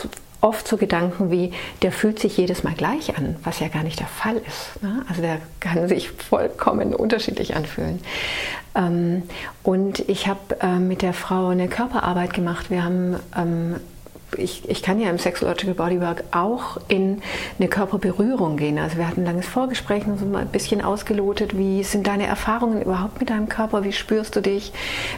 oft 0.46 0.66
so 0.68 0.76
Gedanken 0.76 1.30
wie, 1.30 1.52
der 1.82 1.92
fühlt 1.92 2.18
sich 2.18 2.36
jedes 2.36 2.62
Mal 2.62 2.74
gleich 2.74 3.18
an, 3.18 3.36
was 3.42 3.60
ja 3.60 3.68
gar 3.68 3.82
nicht 3.82 3.98
der 3.98 4.06
Fall 4.06 4.36
ist. 4.36 4.82
Ne? 4.82 5.04
Also 5.08 5.20
der 5.20 5.38
kann 5.60 5.88
sich 5.88 6.10
vollkommen 6.10 6.94
unterschiedlich 6.94 7.56
anfühlen. 7.56 8.00
Ähm, 8.76 9.24
und 9.62 10.08
ich 10.08 10.28
habe 10.28 10.60
äh, 10.60 10.78
mit 10.78 11.02
der 11.02 11.12
Frau 11.12 11.48
eine 11.48 11.68
Körperarbeit 11.68 12.32
gemacht. 12.32 12.70
Wir 12.70 12.84
haben 12.84 13.16
ähm, 13.36 13.76
ich, 14.36 14.68
ich 14.68 14.82
kann 14.82 15.00
ja 15.00 15.08
im 15.08 15.18
Sexological 15.18 15.74
Bodywork 15.74 16.24
auch 16.32 16.78
in 16.88 17.22
eine 17.58 17.68
Körperberührung 17.68 18.56
gehen. 18.56 18.78
Also 18.78 18.96
wir 18.96 19.06
hatten 19.06 19.20
ein 19.20 19.26
langes 19.26 19.46
Vorgespräch 19.46 20.06
und 20.06 20.18
so 20.18 20.26
mal 20.26 20.42
ein 20.42 20.48
bisschen 20.48 20.82
ausgelotet, 20.82 21.56
wie 21.56 21.82
sind 21.84 22.06
deine 22.06 22.26
Erfahrungen 22.26 22.82
überhaupt 22.82 23.20
mit 23.20 23.30
deinem 23.30 23.48
Körper, 23.48 23.84
wie 23.84 23.92
spürst 23.92 24.36
du 24.36 24.40
dich, 24.42 24.72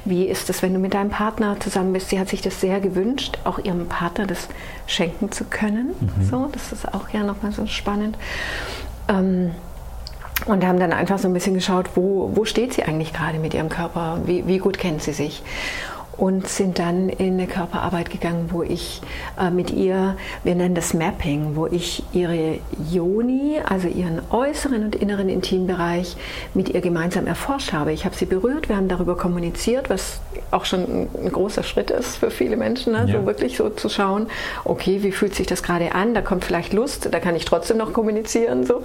wie 0.04 0.26
ist 0.26 0.50
es, 0.50 0.62
wenn 0.62 0.74
du 0.74 0.78
mit 0.78 0.94
deinem 0.94 1.10
Partner 1.10 1.58
zusammen 1.58 1.92
bist. 1.92 2.10
Sie 2.10 2.20
hat 2.20 2.28
sich 2.28 2.42
das 2.42 2.60
sehr 2.60 2.80
gewünscht, 2.80 3.38
auch 3.44 3.58
ihrem 3.58 3.86
Partner 3.86 4.26
das 4.26 4.48
schenken 4.86 5.32
zu 5.32 5.44
können. 5.44 5.94
Mhm. 6.00 6.24
So, 6.30 6.48
das 6.52 6.72
ist 6.72 6.92
auch 6.92 7.08
ja 7.10 7.22
nochmal 7.22 7.52
so 7.52 7.66
spannend. 7.66 8.16
Ähm, 9.08 9.52
und 10.46 10.64
haben 10.64 10.78
dann 10.78 10.92
einfach 10.92 11.18
so 11.18 11.26
ein 11.26 11.34
bisschen 11.34 11.54
geschaut, 11.54 11.90
wo, 11.96 12.30
wo 12.34 12.44
steht 12.44 12.72
sie 12.72 12.84
eigentlich 12.84 13.12
gerade 13.12 13.38
mit 13.38 13.54
ihrem 13.54 13.68
Körper, 13.68 14.20
wie, 14.24 14.46
wie 14.46 14.58
gut 14.58 14.78
kennt 14.78 15.02
sie 15.02 15.12
sich 15.12 15.42
und 16.18 16.48
sind 16.48 16.80
dann 16.80 17.08
in 17.08 17.34
eine 17.34 17.46
Körperarbeit 17.46 18.10
gegangen, 18.10 18.50
wo 18.50 18.64
ich 18.64 19.00
äh, 19.40 19.50
mit 19.50 19.70
ihr, 19.70 20.16
wir 20.42 20.54
nennen 20.56 20.74
das 20.74 20.92
Mapping, 20.92 21.54
wo 21.54 21.66
ich 21.66 22.02
ihre 22.12 22.58
Joni, 22.90 23.60
also 23.64 23.86
ihren 23.86 24.20
äußeren 24.30 24.84
und 24.84 24.96
inneren 24.96 25.28
Intimbereich, 25.28 26.16
mit 26.54 26.70
ihr 26.70 26.80
gemeinsam 26.80 27.28
erforscht 27.28 27.72
habe. 27.72 27.92
Ich 27.92 28.04
habe 28.04 28.16
sie 28.16 28.26
berührt, 28.26 28.68
wir 28.68 28.76
haben 28.76 28.88
darüber 28.88 29.16
kommuniziert, 29.16 29.90
was 29.90 30.20
auch 30.50 30.64
schon 30.64 31.08
ein, 31.14 31.32
großer 31.32 31.62
Schritt 31.62 31.90
ist 31.90 32.16
für 32.16 32.30
viele 32.30 32.56
Menschen, 32.56 32.94
ne? 32.94 33.04
ja. 33.06 33.20
so 33.20 33.26
wirklich 33.26 33.56
so 33.56 33.70
zu 33.70 33.88
schauen, 33.88 34.26
okay, 34.64 35.02
wie 35.02 35.12
fühlt 35.12 35.36
sich 35.36 35.46
das 35.46 35.62
gerade 35.62 35.94
an, 35.94 36.14
da 36.14 36.20
kommt 36.20 36.44
vielleicht 36.44 36.72
Lust, 36.72 37.08
da 37.12 37.20
kann 37.20 37.36
ich 37.36 37.44
trotzdem 37.44 37.76
noch 37.76 37.92
kommunizieren. 37.92 38.64
So. 38.64 38.82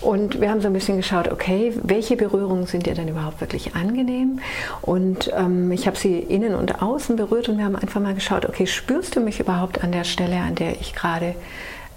Und 0.00 0.40
wir 0.40 0.50
haben 0.50 0.60
so 0.60 0.66
ein 0.66 0.72
bisschen 0.72 0.96
geschaut, 0.96 1.30
okay, 1.30 1.72
welche 1.82 2.16
Berührungen 2.16 2.66
sind 2.66 2.86
ihr 2.86 2.94
denn 2.94 3.08
überhaupt 3.08 3.40
wirklich 3.40 3.76
angenehm? 3.76 4.40
Und 4.82 5.30
ähm, 5.36 5.70
ich 5.70 5.86
habe 5.86 5.96
sie 5.96 6.18
innen 6.18 6.54
und 6.54 6.63
und 6.64 6.80
außen 6.80 7.16
berührt 7.16 7.50
und 7.50 7.58
wir 7.58 7.66
haben 7.66 7.76
einfach 7.76 8.00
mal 8.00 8.14
geschaut, 8.14 8.48
okay, 8.48 8.66
spürst 8.66 9.16
du 9.16 9.20
mich 9.20 9.38
überhaupt 9.38 9.84
an 9.84 9.92
der 9.92 10.04
Stelle, 10.04 10.36
an 10.36 10.54
der 10.54 10.80
ich 10.80 10.94
gerade 10.94 11.34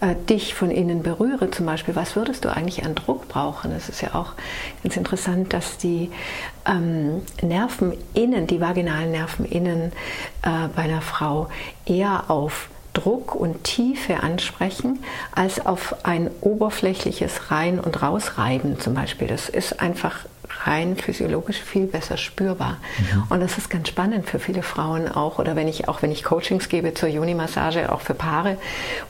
äh, 0.02 0.14
dich 0.30 0.56
von 0.56 0.72
innen 0.72 1.04
berühre 1.04 1.50
zum 1.52 1.66
Beispiel, 1.66 1.96
was 1.96 2.18
würdest 2.18 2.44
du 2.44 2.50
eigentlich 2.50 2.84
an 2.84 2.94
Druck 2.94 3.30
brauchen? 3.30 3.72
Es 3.72 3.88
ist 3.88 4.02
ja 4.02 4.14
auch 4.14 4.34
ganz 4.84 4.98
interessant, 4.98 5.54
dass 5.54 5.78
die 5.78 6.12
ähm, 6.68 7.22
Nerven 7.42 7.94
innen, 8.14 8.46
die 8.46 8.60
vaginalen 8.60 9.12
Nerven 9.12 9.46
innen 9.46 9.94
äh, 10.42 10.68
bei 10.76 10.82
einer 10.82 11.02
Frau 11.02 11.48
eher 11.86 12.26
auf 12.28 12.68
Druck 12.98 13.36
und 13.36 13.64
Tiefe 13.64 14.24
ansprechen, 14.24 15.00
als 15.36 15.64
auf 15.64 16.04
ein 16.04 16.32
oberflächliches 16.42 17.52
Rein- 17.52 17.80
und 17.80 18.02
Rausreiben 18.02 18.80
zum 18.80 18.96
Beispiel. 18.96 19.28
Das 19.28 19.50
ist 19.50 19.80
einfach 19.80 20.26
rein 20.66 20.96
physiologisch 20.96 21.62
viel 21.62 21.86
besser 21.86 22.18
spürbar. 22.18 22.78
Mhm. 22.98 23.24
Und 23.30 23.40
das 23.42 23.60
ist 23.60 23.70
ganz 23.70 23.90
spannend 23.90 24.28
für 24.28 24.40
viele 24.40 24.64
Frauen 24.64 25.08
auch, 25.08 25.38
oder 25.38 25.56
wenn 25.56 25.68
ich 25.68 25.88
auch 25.88 26.02
wenn 26.02 26.12
ich 26.12 26.24
Coachings 26.24 26.70
gebe 26.70 26.96
zur 26.96 27.10
Juni-Massage, 27.10 27.92
auch 27.92 28.02
für 28.02 28.16
Paare, 28.16 28.58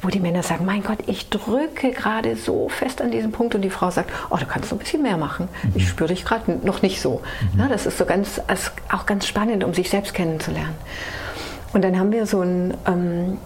wo 0.01 0.10
die 0.10 0.20
Männer 0.20 0.44
sagen, 0.44 0.65
mein 0.65 0.84
Gott, 0.84 1.00
ich 1.08 1.29
drücke 1.29 1.91
gerade 1.91 2.36
so 2.36 2.67
fest 2.67 3.01
an 3.01 3.12
diesem 3.12 3.32
Punkt 3.32 3.56
und 3.56 3.62
die 3.62 3.70
Frau 3.70 3.89
sagt, 3.89 4.12
oh, 4.29 4.36
du 4.38 4.46
kannst 4.46 4.72
noch 4.72 4.77
ein 4.77 4.84
bisschen 4.84 5.03
mehr 5.03 5.17
machen. 5.17 5.48
Mhm. 5.63 5.72
Ich 5.75 5.88
spüre 5.88 6.10
dich 6.10 6.25
gerade 6.25 6.60
noch 6.63 6.82
nicht 6.82 7.00
so. 7.00 7.22
Mhm. 7.53 7.62
Ja, 7.62 7.67
das 7.70 7.86
ist 7.86 7.98
so 7.98 8.06
ganz, 8.06 8.41
auch 8.91 9.06
ganz 9.06 9.25
spannend, 9.25 9.63
um 9.63 9.74
sich 9.74 9.89
selbst 9.89 10.13
kennenzulernen. 10.13 10.75
Und 11.72 11.84
dann 11.84 11.98
haben 11.98 12.12
wir 12.12 12.25
so 12.25 12.41
ein 12.41 12.74
ähm, 12.86 13.38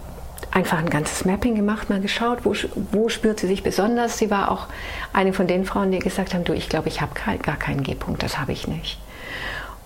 einfach 0.52 0.78
ein 0.78 0.90
ganzes 0.90 1.24
Mapping 1.24 1.54
gemacht, 1.54 1.90
mal 1.90 2.00
geschaut, 2.00 2.44
wo, 2.44 2.54
wo 2.92 3.08
spürt 3.08 3.40
sie 3.40 3.46
sich 3.46 3.62
besonders. 3.62 4.18
Sie 4.18 4.30
war 4.30 4.50
auch 4.50 4.66
eine 5.12 5.32
von 5.32 5.46
den 5.46 5.64
Frauen, 5.64 5.90
die 5.90 5.98
gesagt 5.98 6.34
haben, 6.34 6.44
du, 6.44 6.52
ich 6.52 6.68
glaube, 6.68 6.88
ich 6.88 7.00
habe 7.00 7.12
gar 7.42 7.56
keinen 7.56 7.82
G-Punkt, 7.82 8.22
das 8.22 8.38
habe 8.38 8.52
ich 8.52 8.68
nicht. 8.68 8.98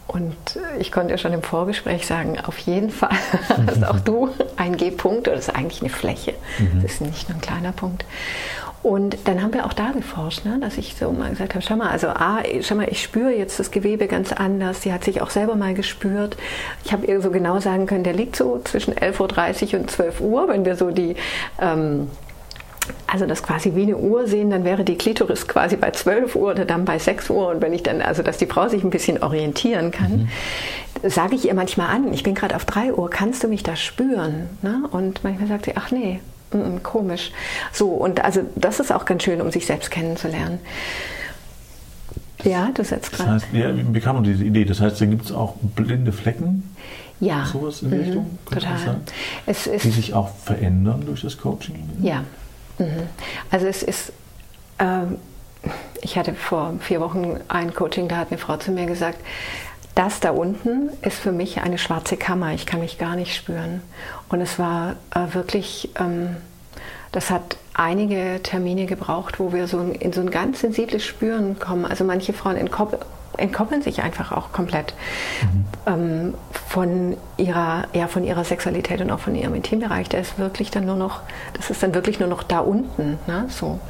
Und 0.09 0.37
ich 0.79 0.93
konnte 0.93 1.19
schon 1.19 1.33
im 1.33 1.43
Vorgespräch 1.43 2.07
sagen, 2.07 2.39
auf 2.41 2.59
jeden 2.59 2.91
Fall 2.91 3.17
hast 3.67 3.85
auch 3.85 4.01
du 4.01 4.31
einen 4.57 4.77
G-Punkt, 4.77 5.29
oder 5.29 5.37
das 5.37 5.49
ist 5.49 5.55
eigentlich 5.55 5.81
eine 5.81 5.91
Fläche, 5.91 6.35
das 6.75 6.93
ist 6.93 7.01
nicht 7.01 7.29
nur 7.29 7.39
ein 7.39 7.41
kleiner 7.41 7.73
Punkt. 7.73 8.05
Und 8.87 9.16
dann 9.25 9.43
haben 9.43 9.52
wir 9.52 9.66
auch 9.66 9.73
da 9.73 9.90
geforscht, 9.90 10.45
ne, 10.45 10.59
dass 10.61 10.78
ich 10.78 10.95
so 10.95 11.11
mal 11.11 11.31
gesagt 11.31 11.57
habe, 11.57 11.64
schau 11.66 11.75
mal, 11.75 11.88
also 11.88 12.07
A, 12.07 12.38
schau 12.61 12.76
mal, 12.76 12.87
ich 12.88 13.02
spüre 13.02 13.33
jetzt 13.33 13.59
das 13.59 13.73
Gewebe 13.73 14.07
ganz 14.07 14.33
anders. 14.33 14.83
Sie 14.83 14.93
hat 14.93 15.02
sich 15.02 15.21
auch 15.21 15.31
selber 15.31 15.57
mal 15.57 15.75
gespürt. 15.75 16.37
Ich 16.85 16.93
habe 16.93 17.05
ihr 17.05 17.21
so 17.21 17.33
genau 17.33 17.59
sagen 17.59 17.87
können, 17.87 18.05
der 18.05 18.12
liegt 18.12 18.37
so 18.37 18.61
zwischen 18.62 18.95
11.30 18.95 19.75
Uhr 19.75 19.81
und 19.81 19.90
12 19.90 20.21
Uhr, 20.21 20.47
wenn 20.47 20.64
wir 20.64 20.76
so 20.76 20.93
die... 20.93 21.16
Ähm, 21.61 22.09
also 23.09 23.26
das 23.26 23.43
quasi 23.43 23.75
wie 23.75 23.83
eine 23.83 23.97
Uhr 23.97 24.28
sehen, 24.28 24.50
dann 24.50 24.64
wäre 24.64 24.85
die 24.85 24.97
Klitoris 24.97 25.49
quasi 25.49 25.75
bei 25.75 25.90
12 25.90 26.37
Uhr 26.37 26.52
oder 26.52 26.64
dann 26.64 26.85
bei 26.85 27.00
6 27.00 27.28
Uhr. 27.31 27.49
Und 27.49 27.62
wenn 27.62 27.73
ich 27.73 27.83
dann, 27.83 28.00
also 28.00 28.23
dass 28.23 28.38
die 28.38 28.47
Frau 28.47 28.69
sich 28.69 28.85
ein 28.85 28.90
bisschen 28.90 29.21
orientieren 29.21 29.90
kann, 29.90 30.28
mhm. 31.02 31.11
sage 31.11 31.35
ich 31.35 31.47
ihr 31.47 31.55
manchmal 31.55 31.88
an, 31.88 32.12
ich 32.12 32.23
bin 32.23 32.37
gerade 32.37 32.55
auf 32.55 32.64
3 32.64 32.95
Uhr, 32.95 33.11
kannst 33.11 33.43
du 33.43 33.49
mich 33.49 33.64
da 33.64 33.75
spüren? 33.75 34.49
Ne? 34.62 34.85
Und 34.93 35.25
manchmal 35.25 35.49
sagt 35.49 35.64
sie, 35.64 35.73
ach 35.75 35.90
nee, 35.90 36.21
mm, 36.53 36.83
komisch. 36.83 37.33
So, 37.73 37.88
und 37.88 38.25
also 38.25 38.43
das 38.55 38.81
ist 38.81 38.93
auch 38.93 39.05
ganz 39.05 39.23
schön, 39.23 39.41
um 39.41 39.50
sich 39.50 39.67
selbst 39.67 39.91
kennenzulernen. 39.91 40.61
Ja, 42.45 42.71
du 42.73 42.85
setzt 42.85 43.12
gerade. 43.12 43.35
Das 43.35 43.43
heißt, 43.45 43.55
ja, 43.55 43.71
wie 43.95 44.00
kam 44.00 44.23
diese 44.23 44.45
Idee? 44.45 44.65
Das 44.65 44.81
heißt, 44.81 45.00
da 45.00 45.07
gibt 45.07 45.25
es 45.25 45.33
auch 45.33 45.55
blinde 45.75 46.12
Flecken? 46.12 46.75
Ja. 47.21 47.47
Sowas 47.47 47.83
in 47.83 47.91
mhm, 47.91 48.00
Richtung? 48.00 48.38
Total. 48.50 49.00
Es 49.47 49.67
ist, 49.67 49.85
die 49.85 49.91
sich 49.91 50.15
auch 50.15 50.29
verändern 50.29 51.05
durch 51.07 51.23
das 51.23 51.38
Coaching? 51.38 51.88
Ja. 52.03 52.25
Mhm. 52.79 53.09
Also 53.50 53.67
es 53.67 53.83
ist. 53.83 54.12
Ähm, 54.79 55.17
ich 56.03 56.17
hatte 56.17 56.35
vor 56.35 56.75
vier 56.81 57.00
Wochen 57.00 57.38
ein 57.49 57.75
Coaching, 57.75 58.07
da 58.07 58.19
hat 58.19 58.29
eine 58.31 58.38
Frau 58.38 58.57
zu 58.57 58.71
mir 58.71 58.87
gesagt, 58.87 59.19
das 59.97 60.21
da 60.21 60.31
unten 60.31 60.91
ist 61.00 61.19
für 61.19 61.33
mich 61.33 61.62
eine 61.62 61.79
schwarze 61.79 62.17
Kammer. 62.19 62.53
Ich 62.53 62.67
kann 62.67 62.81
mich 62.81 62.99
gar 62.99 63.17
nicht 63.17 63.35
spüren. 63.35 63.81
Und 64.29 64.43
es 64.43 64.59
war 64.59 64.97
äh, 65.15 65.35
wirklich, 65.35 65.91
ähm, 65.99 66.37
das 67.12 67.31
hat 67.31 67.57
einige 67.73 68.41
Termine 68.43 68.85
gebraucht, 68.85 69.41
wo 69.41 69.55
wir 69.55 69.67
so 69.67 69.81
in 69.81 70.12
so 70.12 70.21
ein 70.21 70.31
ganz 70.31 70.61
sensibles 70.61 71.03
Spüren 71.03 71.59
kommen. 71.59 71.87
Also 71.87 72.05
manche 72.05 72.35
Frauen 72.35 72.57
entkoppeln 72.57 73.81
sich 73.81 74.03
einfach 74.03 74.33
auch 74.33 74.53
komplett 74.53 74.93
mhm. 75.43 75.65
ähm, 75.87 76.35
von 76.69 77.17
ihrer, 77.38 77.85
ja, 77.95 78.07
von 78.07 78.23
ihrer 78.23 78.45
Sexualität 78.45 79.00
und 79.00 79.11
auch 79.11 79.21
von 79.21 79.35
ihrem 79.35 79.55
Intimbereich. 79.55 80.11
Der 80.11 80.21
ist 80.21 80.38
wirklich 80.38 80.71
dann 80.71 80.85
nur 80.85 80.97
noch, 80.97 81.23
das 81.55 81.71
ist 81.71 81.83
dann 81.83 81.95
wirklich 81.95 82.21
nur 82.21 82.29
noch 82.29 82.43
da 82.43 82.59
unten. 82.59 83.19
Ne? 83.26 83.47
So. 83.49 83.81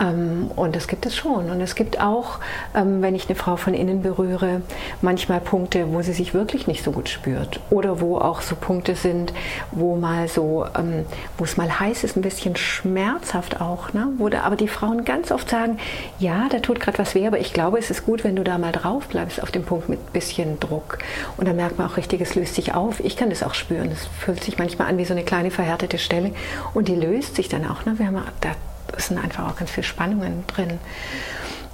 Ähm, 0.00 0.50
und 0.56 0.76
das 0.76 0.88
gibt 0.88 1.06
es 1.06 1.16
schon. 1.16 1.50
Und 1.50 1.60
es 1.60 1.74
gibt 1.74 2.00
auch, 2.00 2.38
ähm, 2.74 3.02
wenn 3.02 3.14
ich 3.14 3.28
eine 3.28 3.36
Frau 3.36 3.56
von 3.56 3.74
innen 3.74 4.02
berühre, 4.02 4.62
manchmal 5.00 5.40
Punkte, 5.40 5.92
wo 5.92 6.02
sie 6.02 6.12
sich 6.12 6.34
wirklich 6.34 6.66
nicht 6.66 6.84
so 6.84 6.92
gut 6.92 7.08
spürt. 7.08 7.60
Oder 7.70 8.00
wo 8.00 8.18
auch 8.18 8.42
so 8.42 8.56
Punkte 8.56 8.94
sind, 8.94 9.32
wo 9.72 9.96
mal 9.96 10.28
so, 10.28 10.66
ähm, 10.76 11.06
wo 11.38 11.44
es 11.44 11.56
mal 11.56 11.80
heiß 11.80 12.04
ist, 12.04 12.16
ein 12.16 12.22
bisschen 12.22 12.56
schmerzhaft 12.56 13.60
auch. 13.60 13.92
Ne? 13.92 14.08
Wo 14.18 14.28
da, 14.28 14.42
aber 14.42 14.56
die 14.56 14.68
Frauen 14.68 15.04
ganz 15.04 15.30
oft 15.30 15.48
sagen, 15.48 15.78
ja, 16.18 16.48
da 16.50 16.58
tut 16.58 16.80
gerade 16.80 16.98
was 16.98 17.14
weh, 17.14 17.26
aber 17.26 17.38
ich 17.38 17.52
glaube, 17.52 17.78
es 17.78 17.90
ist 17.90 18.04
gut, 18.04 18.24
wenn 18.24 18.36
du 18.36 18.44
da 18.44 18.58
mal 18.58 18.72
drauf 18.72 19.08
bleibst 19.08 19.42
auf 19.42 19.50
dem 19.50 19.64
Punkt 19.64 19.88
mit 19.88 19.98
ein 19.98 20.12
bisschen 20.12 20.60
Druck. 20.60 20.98
Und 21.36 21.48
dann 21.48 21.56
merkt 21.56 21.78
man 21.78 21.88
auch 21.88 21.96
richtig, 21.96 22.20
es 22.20 22.34
löst 22.34 22.54
sich 22.54 22.74
auf. 22.74 23.00
Ich 23.00 23.16
kann 23.16 23.30
das 23.30 23.42
auch 23.42 23.54
spüren. 23.54 23.90
Es 23.90 24.06
fühlt 24.06 24.42
sich 24.42 24.58
manchmal 24.58 24.88
an 24.88 24.98
wie 24.98 25.04
so 25.04 25.14
eine 25.14 25.24
kleine 25.24 25.50
verhärtete 25.50 25.98
Stelle. 25.98 26.32
Und 26.74 26.88
die 26.88 26.94
löst 26.94 27.36
sich 27.36 27.48
dann 27.48 27.66
auch. 27.66 27.84
Ne? 27.84 27.98
Wir 27.98 28.06
haben 28.06 28.22
da 28.40 28.50
es 28.96 29.08
sind 29.08 29.18
einfach 29.18 29.48
auch 29.48 29.56
ganz 29.56 29.70
viele 29.70 29.84
Spannungen 29.84 30.44
drin. 30.46 30.78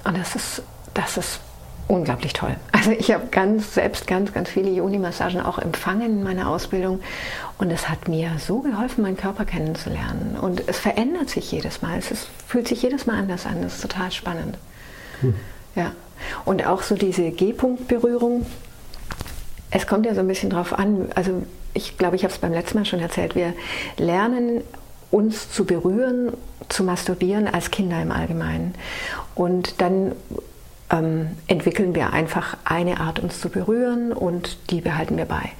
Und 0.03 0.17
das 0.17 0.35
ist, 0.35 0.61
das 0.93 1.17
ist 1.17 1.39
unglaublich 1.87 2.33
toll. 2.33 2.55
Also 2.71 2.91
ich 2.91 3.11
habe 3.11 3.27
ganz, 3.27 3.73
selbst 3.73 4.07
ganz, 4.07 4.33
ganz 4.33 4.49
viele 4.49 4.69
Joni-Massagen 4.69 5.41
auch 5.41 5.59
empfangen 5.59 6.19
in 6.19 6.23
meiner 6.23 6.49
Ausbildung 6.49 7.01
und 7.57 7.71
es 7.71 7.89
hat 7.89 8.07
mir 8.07 8.31
so 8.39 8.59
geholfen, 8.59 9.03
meinen 9.03 9.17
Körper 9.17 9.45
kennenzulernen. 9.45 10.37
Und 10.39 10.67
es 10.67 10.79
verändert 10.79 11.29
sich 11.29 11.51
jedes 11.51 11.81
Mal. 11.81 11.97
Es 11.97 12.11
ist, 12.11 12.27
fühlt 12.47 12.67
sich 12.67 12.81
jedes 12.81 13.05
Mal 13.05 13.17
anders 13.17 13.45
an. 13.45 13.61
Das 13.61 13.75
ist 13.75 13.81
total 13.81 14.11
spannend. 14.11 14.57
Cool. 15.21 15.33
Ja. 15.75 15.91
Und 16.45 16.65
auch 16.65 16.83
so 16.83 16.95
diese 16.95 17.31
G-Punkt-Berührung. 17.31 18.45
Es 19.71 19.87
kommt 19.87 20.05
ja 20.05 20.13
so 20.13 20.21
ein 20.21 20.27
bisschen 20.27 20.49
drauf 20.49 20.77
an. 20.77 21.09
Also 21.15 21.43
ich 21.73 21.97
glaube, 21.97 22.15
ich 22.15 22.23
habe 22.23 22.33
es 22.33 22.39
beim 22.39 22.53
letzten 22.53 22.77
Mal 22.77 22.85
schon 22.85 22.99
erzählt. 22.99 23.35
Wir 23.35 23.53
lernen 23.97 24.61
uns 25.13 25.51
zu 25.51 25.65
berühren, 25.65 26.33
zu 26.69 26.83
masturbieren 26.83 27.47
als 27.47 27.69
Kinder 27.69 28.01
im 28.01 28.11
Allgemeinen. 28.11 28.73
Und 29.35 29.79
dann 29.79 30.13
ähm, 30.89 31.29
entwickeln 31.47 31.93
wir 31.93 32.13
einfach 32.13 32.57
eine 32.65 32.99
Art, 32.99 33.19
uns 33.19 33.39
zu 33.39 33.49
berühren 33.49 34.11
und 34.11 34.57
die 34.71 34.81
behalten 34.81 35.15
wir 35.17 35.25
bei. 35.25 35.51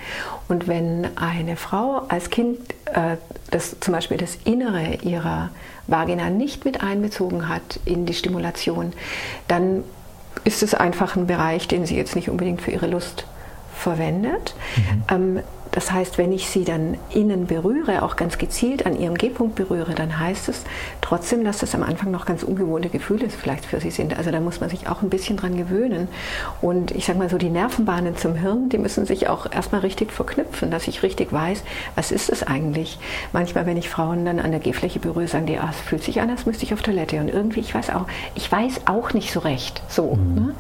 Und 0.48 0.68
wenn 0.68 1.08
eine 1.18 1.56
Frau 1.56 2.04
als 2.10 2.32
Kind 2.32 2.60
äh, 2.86 3.18
das, 3.52 3.80
zum 3.80 3.94
Beispiel 3.94 4.18
das 4.18 4.40
Innere 4.44 4.96
ihrer 5.04 5.50
Vagina 5.86 6.32
nicht 6.32 6.66
mit 6.66 6.82
einbezogen 6.82 7.48
hat 7.48 7.80
in 7.86 8.08
die 8.08 8.14
Stimulation, 8.16 8.92
dann 9.48 9.84
ist 10.46 10.64
es 10.64 10.74
einfach 10.74 11.16
ein 11.16 11.28
Bereich, 11.28 11.68
den 11.68 11.86
sie 11.86 11.96
jetzt 11.96 12.16
nicht 12.16 12.30
unbedingt 12.30 12.62
für 12.62 12.72
ihre 12.72 12.88
Lust 12.88 13.26
verwendet. 13.76 14.56
Mhm. 14.76 15.04
Ähm, 15.38 15.44
das 15.74 15.92
heißt, 15.92 16.20
wenn 16.20 16.32
ich 16.32 16.50
sie 16.50 16.66
dann 16.66 16.98
innen 17.10 17.48
berühre, 17.48 18.04
auch 18.04 18.16
ganz 18.16 18.38
gezielt 18.38 18.86
an 18.86 18.96
ihrem 18.96 19.16
G-Punkt 19.16 19.56
berühre, 19.56 19.96
dann 19.96 20.20
heißt 20.20 20.48
es, 20.50 20.64
Trotzdem, 21.04 21.44
dass 21.44 21.58
das 21.58 21.76
am 21.76 21.84
Anfang 21.84 22.12
noch 22.12 22.26
ganz 22.26 22.44
ungewohnte 22.44 22.88
Gefühle 22.88 23.30
vielleicht 23.30 23.66
für 23.66 23.82
sie 23.82 23.92
sind. 23.92 24.18
Also 24.18 24.32
da 24.32 24.40
muss 24.40 24.62
man 24.62 24.70
sich 24.70 24.88
auch 24.88 25.02
ein 25.02 25.10
bisschen 25.10 25.36
dran 25.36 25.58
gewöhnen. 25.58 26.08
Und 26.62 26.92
ich 26.92 27.06
sage 27.06 27.20
mal 27.20 27.30
so, 27.30 27.38
die 27.38 27.50
Nervenbahnen 27.50 28.16
zum 28.16 28.36
Hirn, 28.36 28.70
die 28.70 28.78
müssen 28.78 29.06
sich 29.06 29.28
auch 29.28 29.52
erstmal 29.52 29.82
richtig 29.82 30.14
verknüpfen, 30.14 30.72
dass 30.72 30.88
ich 30.88 31.04
richtig 31.04 31.34
weiß, 31.34 31.62
was 31.96 32.14
ist 32.14 32.30
es 32.30 32.44
eigentlich. 32.44 33.00
Manchmal, 33.34 33.66
wenn 33.66 33.76
ich 33.76 33.90
Frauen 33.90 34.24
dann 34.24 34.40
an 34.40 34.52
der 34.52 34.62
Gehfläche 34.62 35.00
berühre, 35.00 35.28
sagen 35.28 35.46
die, 35.46 35.58
ah, 35.58 35.68
es 35.70 35.80
fühlt 35.82 36.04
sich 36.04 36.22
an, 36.22 36.30
als 36.30 36.46
müsste 36.46 36.64
ich 36.64 36.74
auf 36.74 36.82
Toilette. 36.82 37.20
Und 37.20 37.28
irgendwie, 37.28 37.60
ich 37.60 37.76
weiß 37.76 37.90
auch, 37.90 38.06
ich 38.36 38.50
weiß 38.50 38.84
auch 38.86 39.12
nicht 39.12 39.34
so 39.34 39.42
recht. 39.42 39.84
So. 39.90 40.16
Mhm. 40.16 40.36
Ne? 40.36 40.56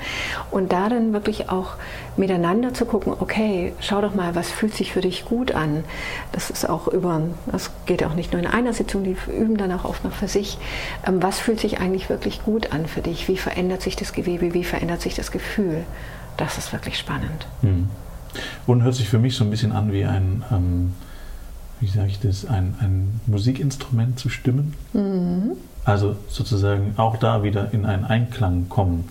Und 0.51 0.73
da 0.73 0.89
dann 0.89 1.13
wirklich 1.13 1.49
auch 1.49 1.75
miteinander 2.17 2.73
zu 2.73 2.85
gucken, 2.85 3.13
okay, 3.17 3.73
schau 3.79 4.01
doch 4.01 4.13
mal, 4.13 4.35
was 4.35 4.51
fühlt 4.51 4.75
sich 4.75 4.91
für 4.91 5.01
dich 5.01 5.23
gut 5.23 5.53
an. 5.53 5.85
Das 6.33 6.49
ist 6.49 6.69
auch 6.69 6.89
über, 6.89 7.21
das 7.51 7.71
geht 7.85 8.03
auch 8.03 8.13
nicht 8.13 8.33
nur 8.33 8.41
in 8.41 8.47
einer 8.47 8.73
Sitzung, 8.73 9.03
die 9.05 9.15
üben 9.31 9.55
dann 9.55 9.71
auch 9.71 9.85
oft 9.85 10.03
noch 10.03 10.11
für 10.11 10.27
sich. 10.33 10.57
Ähm, 11.07 11.23
was 11.23 11.39
fühlt 11.39 11.59
sich 11.59 11.79
eigentlich 11.79 12.09
wirklich 12.09 12.43
gut 12.43 12.73
an 12.73 12.87
für 12.87 13.01
dich? 13.01 13.27
Wie 13.27 13.37
verändert 13.37 13.81
sich 13.81 13.95
das 13.95 14.13
Gewebe? 14.13 14.53
Wie 14.53 14.63
verändert 14.63 15.01
sich 15.01 15.15
das 15.15 15.31
Gefühl? 15.31 15.85
Das 16.37 16.57
ist 16.57 16.73
wirklich 16.73 16.97
spannend. 16.97 17.47
Mhm. 17.61 17.89
Und 18.65 18.83
hört 18.83 18.95
sich 18.95 19.07
für 19.07 19.19
mich 19.19 19.35
so 19.35 19.43
ein 19.43 19.51
bisschen 19.51 19.71
an 19.71 19.93
wie 19.93 20.05
ein, 20.05 20.43
ähm, 20.51 20.93
wie 21.79 21.87
sage 21.87 22.07
ich 22.07 22.19
das, 22.19 22.45
ein, 22.45 22.75
ein 22.79 23.21
Musikinstrument 23.27 24.19
zu 24.19 24.29
stimmen. 24.29 24.73
Mhm. 24.93 25.51
Also 25.85 26.15
sozusagen 26.27 26.93
auch 26.97 27.17
da 27.17 27.43
wieder 27.43 27.73
in 27.73 27.85
einen 27.85 28.05
Einklang 28.05 28.67
kommen 28.69 29.09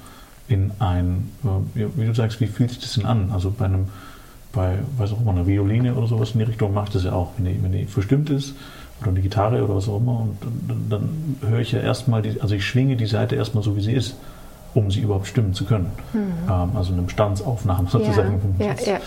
in 0.49 0.73
ein, 0.81 1.31
äh, 1.45 1.87
wie 1.97 2.07
du 2.07 2.15
sagst, 2.15 2.41
wie 2.41 2.47
fühlt 2.47 2.71
sich 2.71 2.81
das 2.81 2.95
denn 2.95 3.07
an? 3.07 3.31
Also 3.33 3.51
bei 3.51 3.67
einem, 3.67 3.87
bei, 4.53 4.79
weiß 4.99 5.13
auch 5.13 5.21
immer, 5.21 5.31
einer 5.31 5.47
Violine 5.47 5.95
oder 5.95 6.07
sowas 6.07 6.33
in 6.33 6.41
die 6.41 6.45
Richtung 6.45 6.75
macht 6.75 6.95
das 6.95 7.05
ja 7.05 7.13
auch, 7.13 7.33
wenn 7.37 7.47
die, 7.47 7.63
wenn 7.63 7.73
die 7.73 7.87
verstimmt 7.87 8.29
ist 8.31 8.55
oder 9.03 9.13
eine 9.13 9.21
Gitarre 9.21 9.63
oder 9.63 9.77
was 9.77 9.89
auch 9.89 9.99
immer 9.99 10.21
und 10.21 10.39
dann, 10.69 10.89
dann 10.89 11.51
höre 11.51 11.61
ich 11.61 11.73
ja 11.73 11.81
erstmal, 11.81 12.23
die, 12.23 12.41
also 12.41 12.55
ich 12.55 12.65
schwinge 12.65 12.97
die 12.97 13.07
Seite 13.07 13.37
erstmal 13.37 13.63
so, 13.63 13.77
wie 13.77 13.81
sie 13.81 13.93
ist, 13.93 14.17
um 14.75 14.91
sie 14.91 15.01
überhaupt 15.01 15.27
stimmen 15.27 15.55
zu 15.55 15.65
können. 15.65 15.91
Mhm. 16.13 16.33
Ähm, 16.49 16.77
also 16.77 16.93
eine 16.93 17.03
Bestandsaufnahme 17.03 17.89
sozusagen, 17.91 18.41
ja, 18.59 18.67
ja, 18.67 18.93
ja. 18.95 19.01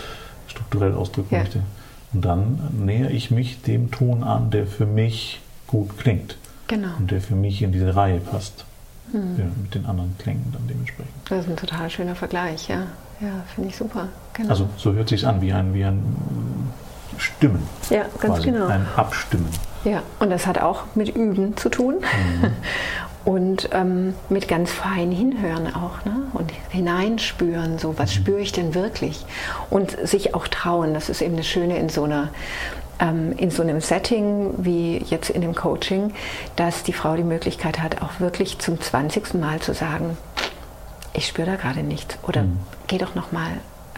strukturell 0.48 0.94
ausdrücken 0.94 1.38
möchte. 1.38 1.62
Und 2.12 2.24
dann 2.24 2.58
nähere 2.84 3.10
ich 3.10 3.30
mich 3.30 3.62
dem 3.62 3.90
Ton 3.90 4.22
an, 4.22 4.50
der 4.50 4.66
für 4.66 4.86
mich 4.86 5.40
gut 5.66 5.98
klingt. 5.98 6.36
Genau. 6.68 6.88
Und 6.98 7.10
der 7.10 7.20
für 7.20 7.34
mich 7.34 7.62
in 7.62 7.72
diese 7.72 7.94
Reihe 7.94 8.20
passt 8.20 8.64
hm. 9.12 9.38
ja, 9.38 9.44
mit 9.62 9.74
den 9.74 9.86
anderen 9.86 10.16
Klängen 10.18 10.52
dann 10.52 10.66
dementsprechend. 10.68 11.12
Das 11.28 11.44
ist 11.44 11.50
ein 11.50 11.56
total 11.56 11.90
schöner 11.90 12.14
Vergleich, 12.14 12.68
ja. 12.68 12.86
Ja, 13.20 13.44
finde 13.54 13.70
ich 13.70 13.76
super. 13.76 14.08
Genau. 14.34 14.50
Also 14.50 14.68
so 14.76 14.92
hört 14.92 15.08
sich 15.08 15.26
an 15.26 15.40
wie 15.40 15.52
ein, 15.52 15.72
wie 15.74 15.84
ein 15.84 16.02
Stimmen. 17.18 17.62
Ja, 17.88 18.02
ganz 18.20 18.36
quasi. 18.36 18.50
genau. 18.50 18.66
Ein 18.66 18.86
Abstimmen. 18.96 19.48
Ja, 19.86 20.02
und 20.18 20.30
das 20.30 20.48
hat 20.48 20.58
auch 20.58 20.82
mit 20.96 21.14
Üben 21.14 21.56
zu 21.56 21.68
tun. 21.68 21.94
Mhm. 22.00 22.50
und 23.24 23.68
ähm, 23.72 24.14
mit 24.28 24.48
ganz 24.48 24.72
fein 24.72 25.12
hinhören 25.12 25.74
auch 25.74 26.04
ne? 26.04 26.22
und 26.32 26.52
hineinspüren, 26.70 27.78
so 27.78 27.96
was 27.96 28.10
mhm. 28.10 28.20
spüre 28.20 28.40
ich 28.40 28.50
denn 28.50 28.74
wirklich 28.74 29.24
und 29.70 29.96
sich 30.06 30.34
auch 30.34 30.48
trauen. 30.48 30.92
Das 30.92 31.08
ist 31.08 31.22
eben 31.22 31.36
das 31.36 31.46
Schöne 31.46 31.78
in 31.78 31.88
so 31.88 32.02
einer 32.02 32.30
ähm, 32.98 33.32
in 33.36 33.50
so 33.50 33.62
einem 33.62 33.80
Setting 33.80 34.54
wie 34.58 34.98
jetzt 34.98 35.30
in 35.30 35.40
dem 35.40 35.54
Coaching, 35.54 36.12
dass 36.56 36.82
die 36.82 36.92
Frau 36.92 37.14
die 37.14 37.24
Möglichkeit 37.24 37.80
hat, 37.80 38.02
auch 38.02 38.18
wirklich 38.18 38.58
zum 38.58 38.80
20. 38.80 39.34
Mal 39.34 39.60
zu 39.60 39.72
sagen, 39.72 40.16
ich 41.12 41.28
spüre 41.28 41.46
da 41.46 41.56
gerade 41.56 41.84
nichts 41.84 42.18
oder 42.22 42.42
mhm. 42.42 42.58
geh 42.88 42.98
doch 42.98 43.14
noch 43.14 43.30
mal 43.30 43.50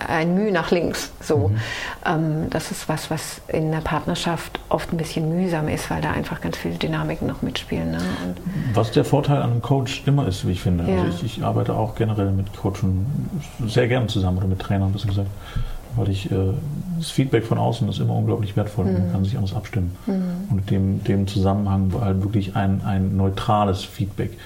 ein 0.06 0.34
Mühe 0.34 0.52
nach 0.52 0.70
links. 0.70 1.10
So, 1.20 1.48
mhm. 1.48 1.58
ähm, 2.06 2.50
das 2.50 2.70
ist 2.70 2.88
was, 2.88 3.10
was 3.10 3.40
in 3.48 3.70
der 3.70 3.80
Partnerschaft 3.80 4.60
oft 4.68 4.92
ein 4.92 4.96
bisschen 4.96 5.28
mühsam 5.28 5.68
ist, 5.68 5.90
weil 5.90 6.00
da 6.00 6.12
einfach 6.12 6.40
ganz 6.40 6.56
viele 6.56 6.74
Dynamiken 6.74 7.26
noch 7.26 7.42
mitspielen. 7.42 7.92
Ne? 7.92 7.98
was 8.74 8.92
der 8.92 9.04
Vorteil 9.04 9.42
an 9.42 9.50
einem 9.50 9.62
Coach 9.62 10.02
immer 10.06 10.26
ist, 10.26 10.46
wie 10.46 10.52
ich 10.52 10.60
finde. 10.60 10.90
Ja. 10.90 11.02
Also 11.02 11.24
ich, 11.24 11.38
ich, 11.38 11.44
arbeite 11.44 11.74
auch 11.74 11.94
generell 11.94 12.30
mit 12.30 12.56
Coachen 12.56 13.06
sehr 13.66 13.88
gerne 13.88 14.06
zusammen 14.06 14.38
oder 14.38 14.46
mit 14.46 14.58
Trainern, 14.58 14.92
besser 14.92 15.08
gesagt 15.08 15.28
weil 15.98 16.10
ich 16.10 16.30
äh, 16.30 16.36
das 16.96 17.10
Feedback 17.10 17.44
von 17.44 17.58
außen 17.58 17.88
ist 17.88 17.98
immer 17.98 18.14
unglaublich 18.14 18.56
wertvoll. 18.56 18.86
Mhm. 18.86 18.92
Man 18.92 19.12
kann 19.12 19.24
sich 19.24 19.36
anders 19.36 19.54
abstimmen. 19.54 19.96
Mhm. 20.06 20.22
Und 20.50 20.70
dem, 20.70 21.04
dem 21.04 21.26
Zusammenhang 21.26 21.92
war 21.92 22.02
halt 22.02 22.22
wirklich 22.22 22.56
ein, 22.56 22.82
ein 22.84 23.16
neutrales 23.16 23.84
Feedback. 23.84 24.38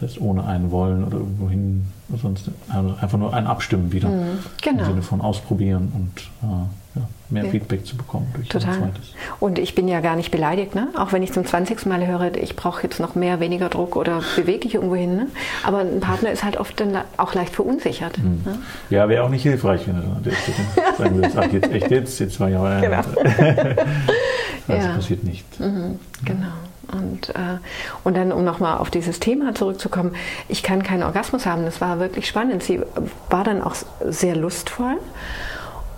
Das 0.00 0.10
heißt, 0.10 0.20
ohne 0.20 0.44
ein 0.44 0.70
Wollen 0.70 1.04
oder 1.04 1.18
irgendwohin, 1.18 1.86
sonst 2.22 2.50
also 2.68 2.94
einfach 3.00 3.18
nur 3.18 3.34
ein 3.34 3.46
Abstimmen 3.46 3.92
wieder. 3.92 4.08
Mhm. 4.08 4.38
Genau. 4.62 4.80
Im 4.80 4.88
Sinne 4.90 5.02
von 5.02 5.20
ausprobieren 5.20 5.92
und 5.92 6.48
äh, 6.48 6.98
ja, 6.98 7.08
mehr 7.30 7.44
ja. 7.44 7.50
Feedback 7.50 7.84
zu 7.84 7.96
bekommen 7.96 8.28
durch 8.34 8.48
Total. 8.48 8.74
ein 8.74 8.78
zweites. 8.78 9.14
Und 9.40 9.58
ich 9.58 9.74
bin 9.74 9.88
ja 9.88 10.00
gar 10.00 10.14
nicht 10.14 10.30
beleidigt, 10.30 10.76
ne? 10.76 10.88
auch 10.96 11.12
wenn 11.12 11.22
ich 11.22 11.32
zum 11.32 11.44
20. 11.44 11.86
Mal 11.86 12.06
höre, 12.06 12.36
ich 12.36 12.54
brauche 12.54 12.84
jetzt 12.84 13.00
noch 13.00 13.16
mehr, 13.16 13.40
weniger 13.40 13.68
Druck 13.68 13.96
oder 13.96 14.22
bewege 14.36 14.68
ich 14.68 14.74
irgendwo 14.74 14.94
hin. 14.94 15.16
Ne? 15.16 15.26
Aber 15.64 15.78
ein 15.78 16.00
Partner 16.00 16.30
ist 16.30 16.44
halt 16.44 16.58
oft 16.58 16.78
dann 16.78 16.96
auch 17.16 17.34
leicht 17.34 17.54
verunsichert. 17.54 18.18
Mhm. 18.18 18.42
Ne? 18.44 18.58
Ja, 18.90 19.08
wäre 19.08 19.24
auch 19.24 19.30
nicht 19.30 19.42
hilfreich, 19.42 19.82
wenn 19.88 19.96
du 19.96 20.30
sagen 20.96 21.16
würdest, 21.16 21.36
ach 21.36 21.52
jetzt 21.52 21.72
echt 21.72 21.90
jetzt, 21.90 22.18
jetzt 22.20 22.38
war 22.38 22.48
ich 22.50 22.56
aber... 22.56 22.80
Genau. 22.80 23.02
das 24.68 24.84
ja. 24.84 24.94
passiert 24.94 25.24
nicht. 25.24 25.58
Mhm, 25.58 25.98
genau. 26.24 26.46
Und, 26.92 27.30
äh, 27.30 27.58
und 28.04 28.16
dann, 28.16 28.32
um 28.32 28.44
nochmal 28.44 28.78
auf 28.78 28.90
dieses 28.90 29.20
Thema 29.20 29.54
zurückzukommen, 29.54 30.14
ich 30.48 30.62
kann 30.62 30.82
keinen 30.82 31.02
Orgasmus 31.02 31.46
haben. 31.46 31.64
Das 31.64 31.80
war 31.80 32.00
wirklich 32.00 32.26
spannend. 32.26 32.62
Sie 32.62 32.80
war 33.28 33.44
dann 33.44 33.62
auch 33.62 33.74
sehr 34.04 34.36
lustvoll. 34.36 34.96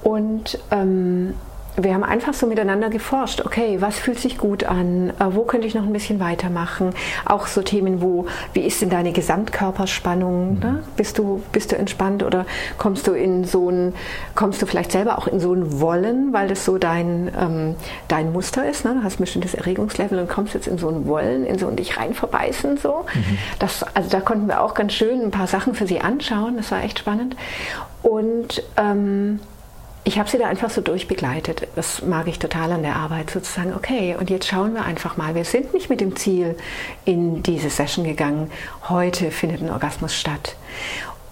Und 0.03 0.59
ähm, 0.70 1.35
wir 1.76 1.94
haben 1.94 2.04
einfach 2.04 2.35
so 2.35 2.46
miteinander 2.46 2.90
geforscht, 2.90 3.42
okay, 3.44 3.80
was 3.80 3.98
fühlt 3.98 4.18
sich 4.18 4.38
gut 4.38 4.64
an, 4.64 5.11
äh, 5.18 5.24
wo 5.30 5.42
könnte 5.42 5.66
ich 5.66 5.74
noch 5.74 5.85
ein 5.85 5.92
bisschen 5.92 6.20
weitermachen, 6.20 6.90
auch 7.24 7.46
so 7.46 7.62
Themen, 7.62 8.02
wo, 8.02 8.26
wie 8.52 8.61
ist 8.61 8.83
denn 8.83 8.90
deine 8.90 9.12
Gesamtkörperspannung, 9.12 10.54
mhm. 10.54 10.61
ne? 10.61 10.83
bist, 10.96 11.18
du, 11.18 11.42
bist 11.52 11.72
du 11.72 11.76
entspannt 11.76 12.22
oder 12.22 12.46
kommst 12.78 13.06
du 13.06 13.12
in 13.12 13.44
so 13.44 13.70
ein, 13.70 13.94
kommst 14.35 14.61
du 14.62 14.66
vielleicht 14.66 14.92
selber 14.92 15.18
auch 15.18 15.26
in 15.26 15.40
so 15.40 15.52
ein 15.52 15.80
Wollen, 15.80 16.33
weil 16.33 16.48
das 16.48 16.64
so 16.64 16.78
dein, 16.78 17.30
ähm, 17.38 17.76
dein 18.09 18.33
Muster 18.33 18.68
ist, 18.68 18.85
ne? 18.85 18.94
du 18.94 19.04
hast 19.04 19.18
ein 19.18 19.24
bestimmtes 19.24 19.54
Erregungslevel 19.54 20.18
und 20.18 20.28
kommst 20.28 20.54
jetzt 20.54 20.66
in 20.66 20.78
so 20.78 20.88
ein 20.88 21.06
Wollen, 21.06 21.46
in 21.46 21.59
so 21.59 21.68
ein 21.68 21.76
dich 21.76 21.96
rein 21.96 22.14
verbeißen, 22.14 22.76
so. 22.78 23.06
Mhm. 23.14 23.38
Das, 23.59 23.85
also 23.94 24.11
da 24.11 24.20
konnten 24.20 24.48
wir 24.48 24.61
auch 24.61 24.74
ganz 24.74 24.92
schön 24.92 25.22
ein 25.22 25.30
paar 25.30 25.46
Sachen 25.46 25.74
für 25.74 25.87
sie 25.87 26.00
anschauen, 26.00 26.56
das 26.56 26.70
war 26.70 26.83
echt 26.83 26.98
spannend 26.98 27.37
und 28.02 28.62
ähm, 28.76 29.40
ich 30.04 30.18
habe 30.18 30.28
sie 30.28 30.38
da 30.38 30.46
einfach 30.46 30.70
so 30.70 30.80
durchbegleitet. 30.80 31.68
Das 31.76 32.02
mag 32.02 32.26
ich 32.26 32.38
total 32.38 32.72
an 32.72 32.82
der 32.82 32.96
Arbeit, 32.96 33.30
sozusagen, 33.30 33.74
okay, 33.74 34.16
und 34.18 34.30
jetzt 34.30 34.48
schauen 34.48 34.74
wir 34.74 34.84
einfach 34.84 35.16
mal. 35.16 35.34
Wir 35.34 35.44
sind 35.44 35.74
nicht 35.74 35.90
mit 35.90 36.00
dem 36.00 36.16
Ziel 36.16 36.56
in 37.04 37.42
diese 37.42 37.70
Session 37.70 38.04
gegangen, 38.04 38.50
heute 38.88 39.30
findet 39.30 39.60
ein 39.60 39.70
Orgasmus 39.70 40.14
statt. 40.14 40.56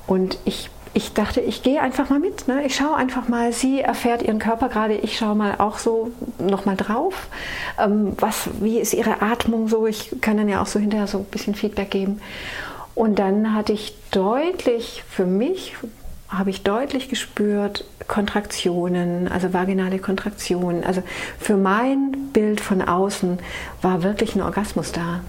Und 0.07 0.39
ich, 0.45 0.71
ich 0.93 1.15
dachte, 1.15 1.41
ich 1.41 1.63
gehe 1.63 1.81
einfach 1.81 2.11
mal 2.11 2.19
mit. 2.19 2.47
Ne? 2.47 2.65
Ich 2.67 2.77
schaue 2.77 2.97
einfach 2.97 3.29
mal, 3.29 3.53
sie 3.53 3.81
erfährt 3.81 4.23
ihren 4.23 4.39
Körper 4.39 4.69
gerade, 4.69 4.95
ich 4.95 5.17
schaue 5.17 5.35
mal 5.35 5.57
auch 5.59 5.79
so 5.79 6.11
nochmal 6.39 6.77
drauf. 6.77 7.29
Ähm, 7.79 8.13
was, 8.19 8.49
wie 8.61 8.79
ist 8.79 8.93
ihre 8.93 9.23
Atmung 9.23 9.69
so? 9.69 9.87
Ich 9.87 10.17
kann 10.21 10.37
dann 10.37 10.49
ja 10.49 10.61
auch 10.61 10.67
so 10.67 10.79
hinterher 10.79 11.07
so 11.07 11.19
ein 11.19 11.25
bisschen 11.25 11.55
Feedback 11.55 11.91
geben. 11.91 12.21
Und 12.95 13.19
dann 13.19 13.55
hatte 13.55 13.73
ich 13.73 13.95
deutlich 14.11 15.05
für 15.09 15.25
mich 15.25 15.75
habe 16.29 16.51
ich 16.51 16.63
deutlich 16.63 17.09
gespürt, 17.09 17.85
Kontraktionen, 18.07 19.29
also 19.29 19.53
vaginale 19.53 19.99
Kontraktionen. 19.99 20.85
Also 20.85 21.03
für 21.39 21.57
mein 21.57 22.31
Bild 22.33 22.61
von 22.61 22.83
außen 22.83 23.39
war 23.81 24.03
wirklich 24.03 24.35
ein 24.35 24.43
Orgasmus 24.43 24.93
da. 24.93 25.21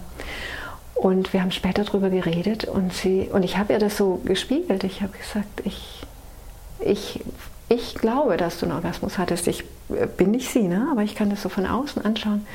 Und 0.95 1.31
wir 1.31 1.41
haben 1.41 1.51
später 1.51 1.85
darüber 1.85 2.09
geredet 2.09 2.65
und, 2.65 2.93
sie, 2.93 3.29
und 3.31 3.43
ich 3.43 3.57
habe 3.57 3.71
ihr 3.71 3.79
das 3.79 3.95
so 3.95 4.19
gespiegelt. 4.25 4.83
Ich 4.83 5.01
habe 5.01 5.17
gesagt, 5.17 5.61
ich, 5.63 6.01
ich, 6.81 7.21
ich 7.69 7.95
glaube, 7.95 8.35
dass 8.35 8.59
du 8.59 8.65
einen 8.65 8.75
Orgasmus 8.75 9.17
hattest. 9.17 9.47
Ich 9.47 9.63
bin 10.17 10.31
nicht 10.31 10.49
sie, 10.49 10.63
ne? 10.67 10.89
aber 10.91 11.03
ich 11.03 11.15
kann 11.15 11.29
das 11.29 11.41
so 11.41 11.47
von 11.47 11.65
außen 11.65 12.03
anschauen. 12.03 12.45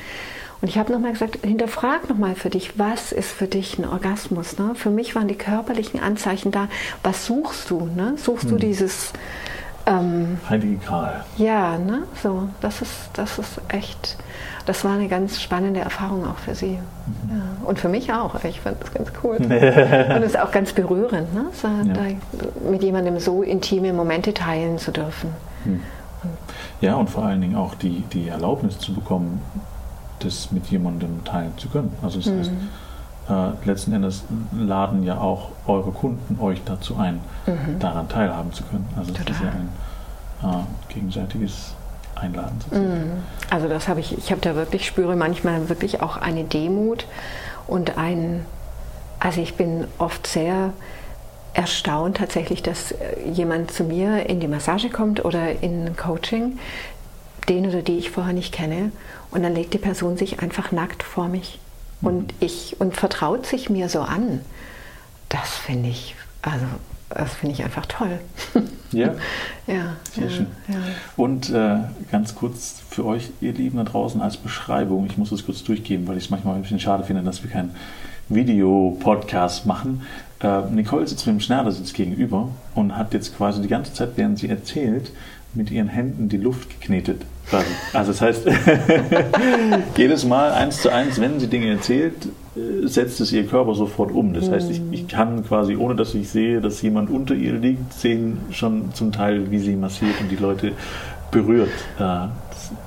Und 0.65 0.69
ich 0.69 0.79
habe 0.79 0.91
nochmal 0.91 1.11
gesagt, 1.11 1.45
hinterfrag 1.45 2.09
nochmal 2.09 2.33
für 2.33 2.49
dich, 2.49 2.79
was 2.79 3.11
ist 3.11 3.31
für 3.31 3.45
dich 3.45 3.77
ein 3.77 3.87
Orgasmus? 3.87 4.57
Ne? 4.57 4.73
Für 4.73 4.89
mich 4.89 5.13
waren 5.13 5.27
die 5.27 5.35
körperlichen 5.35 5.99
Anzeichen 5.99 6.51
da. 6.51 6.69
Was 7.03 7.27
suchst 7.27 7.69
du? 7.69 7.87
Ne? 7.95 8.15
Suchst 8.17 8.45
hm. 8.45 8.49
du 8.49 8.57
dieses... 8.57 9.13
Ähm, 9.85 10.39
Heilige 10.49 10.77
Gral. 10.77 11.23
Ja, 11.37 11.77
ne? 11.77 12.05
so, 12.23 12.49
das 12.61 12.81
ist, 12.81 13.11
das 13.13 13.37
ist 13.37 13.61
echt, 13.67 14.17
das 14.65 14.83
war 14.83 14.93
eine 14.93 15.07
ganz 15.07 15.39
spannende 15.39 15.81
Erfahrung 15.81 16.25
auch 16.25 16.39
für 16.39 16.55
sie. 16.55 16.79
Mhm. 16.79 17.29
Ja. 17.29 17.67
Und 17.67 17.77
für 17.77 17.89
mich 17.89 18.11
auch. 18.11 18.43
Ich 18.43 18.59
fand 18.59 18.81
das 18.81 18.91
ganz 18.91 19.11
cool. 19.23 19.35
Und 19.39 19.51
es 19.51 20.31
ist 20.31 20.39
auch 20.39 20.51
ganz 20.51 20.73
berührend, 20.73 21.31
ne? 21.31 21.45
so, 21.53 21.67
ja. 21.67 22.71
mit 22.71 22.81
jemandem 22.81 23.19
so 23.19 23.43
intime 23.43 23.93
Momente 23.93 24.33
teilen 24.33 24.79
zu 24.79 24.89
dürfen. 24.89 25.29
Hm. 25.63 25.81
Ja, 26.81 26.95
und 26.95 27.11
vor 27.11 27.23
allen 27.23 27.41
Dingen 27.41 27.55
auch 27.55 27.75
die, 27.75 28.03
die 28.11 28.29
Erlaubnis 28.29 28.79
zu 28.79 28.95
bekommen, 28.95 29.43
das 30.19 30.51
mit 30.51 30.67
jemandem 30.67 31.23
teilen 31.23 31.53
zu 31.57 31.69
können. 31.69 31.93
Also 32.01 32.19
das 32.19 32.27
mhm. 32.27 32.39
heißt, 32.39 32.51
äh, 33.29 33.67
letzten 33.67 33.93
Endes 33.93 34.23
laden 34.55 35.03
ja 35.03 35.17
auch 35.17 35.49
eure 35.67 35.91
Kunden 35.91 36.39
euch 36.39 36.61
dazu 36.65 36.95
ein, 36.97 37.19
mhm. 37.45 37.79
daran 37.79 38.07
teilhaben 38.07 38.53
zu 38.53 38.63
können. 38.63 38.87
Also 38.97 39.11
das 39.11 39.21
ist 39.21 39.41
ja 39.41 39.49
ein 39.49 39.69
äh, 40.43 40.93
gegenseitiges 40.93 41.73
Einladen 42.15 42.59
sozusagen. 42.61 42.93
Mhm. 42.93 43.23
Also 43.49 43.67
das 43.67 43.87
habe 43.87 43.99
ich, 43.99 44.17
ich 44.17 44.31
habe 44.31 44.41
da 44.41 44.55
wirklich, 44.55 44.85
spüre 44.85 45.15
manchmal 45.15 45.69
wirklich 45.69 46.01
auch 46.01 46.17
eine 46.17 46.43
Demut 46.43 47.05
und 47.67 47.97
ein, 47.97 48.45
also 49.19 49.41
ich 49.41 49.55
bin 49.55 49.85
oft 49.97 50.27
sehr 50.27 50.73
erstaunt 51.53 52.17
tatsächlich, 52.17 52.61
dass 52.61 52.91
äh, 52.91 53.29
jemand 53.31 53.71
zu 53.71 53.83
mir 53.83 54.29
in 54.29 54.39
die 54.39 54.47
Massage 54.47 54.89
kommt 54.89 55.23
oder 55.25 55.63
in 55.63 55.87
ein 55.87 55.95
Coaching, 55.95 56.59
den 57.49 57.67
oder 57.67 57.81
die 57.81 57.97
ich 57.97 58.11
vorher 58.11 58.33
nicht 58.33 58.53
kenne, 58.53 58.91
und 59.31 59.43
dann 59.43 59.53
legt 59.53 59.73
die 59.73 59.79
Person 59.79 60.17
sich 60.17 60.39
einfach 60.41 60.71
nackt 60.71 61.03
vor 61.03 61.27
mich 61.27 61.59
und 62.01 62.33
mhm. 62.33 62.37
ich 62.39 62.77
und 62.79 62.95
vertraut 62.95 63.45
sich 63.45 63.69
mir 63.69 63.89
so 63.89 64.01
an. 64.01 64.41
Das 65.29 65.55
finde 65.55 65.89
ich, 65.89 66.15
also 66.41 66.65
das 67.09 67.33
finde 67.35 67.55
ich 67.55 67.63
einfach 67.63 67.85
toll. 67.85 68.19
Ja, 68.91 69.13
ja 69.67 69.95
sehr 70.13 70.29
schön. 70.29 70.47
Ja. 70.67 70.75
Und 71.15 71.49
äh, 71.49 71.77
ganz 72.11 72.35
kurz 72.35 72.81
für 72.89 73.05
euch, 73.05 73.29
ihr 73.41 73.53
Lieben 73.53 73.77
da 73.77 73.83
draußen, 73.83 74.21
als 74.21 74.37
Beschreibung, 74.37 75.05
ich 75.05 75.17
muss 75.17 75.29
das 75.29 75.45
kurz 75.45 75.63
durchgeben, 75.63 76.07
weil 76.07 76.17
ich 76.17 76.25
es 76.25 76.29
manchmal 76.29 76.55
ein 76.55 76.61
bisschen 76.61 76.79
schade 76.79 77.03
finde, 77.03 77.23
dass 77.23 77.43
wir 77.43 77.49
keinen 77.49 77.75
Videopodcast 78.29 79.65
machen. 79.65 80.01
Äh, 80.41 80.61
Nicole 80.71 81.07
sitzt 81.07 81.27
mit 81.27 81.35
dem 81.35 81.39
Schneidersitz 81.39 81.93
gegenüber 81.93 82.49
und 82.73 82.97
hat 82.97 83.13
jetzt 83.13 83.37
quasi 83.37 83.61
die 83.61 83.67
ganze 83.67 83.93
Zeit, 83.93 84.11
während 84.15 84.39
sie 84.39 84.49
erzählt, 84.49 85.11
mit 85.53 85.71
ihren 85.71 85.87
Händen 85.87 86.27
die 86.27 86.37
Luft 86.37 86.69
geknetet. 86.69 87.21
Also 87.93 88.11
das 88.11 88.21
heißt, 88.21 88.47
jedes 89.97 90.25
Mal 90.25 90.51
eins 90.51 90.81
zu 90.81 90.89
eins, 90.89 91.19
wenn 91.21 91.39
sie 91.39 91.47
Dinge 91.47 91.69
erzählt, 91.71 92.13
äh, 92.55 92.87
setzt 92.87 93.21
es 93.21 93.31
ihr 93.31 93.45
Körper 93.45 93.75
sofort 93.75 94.11
um. 94.11 94.33
Das 94.33 94.49
heißt, 94.49 94.69
ich, 94.71 94.81
ich, 94.91 95.07
kann 95.07 95.45
quasi, 95.45 95.75
ohne 95.75 95.95
dass 95.95 96.13
ich 96.15 96.29
sehe, 96.29 96.61
dass 96.61 96.81
jemand 96.81 97.09
unter 97.09 97.35
ihr 97.35 97.53
liegt, 97.53 97.93
sehen 97.93 98.39
schon 98.51 98.93
zum 98.93 99.11
Teil, 99.11 99.51
wie 99.51 99.59
sie 99.59 99.75
massiert 99.75 100.19
und 100.19 100.29
die 100.29 100.37
Leute 100.37 100.71
berührt. 101.31 101.69
Äh, 101.99 102.27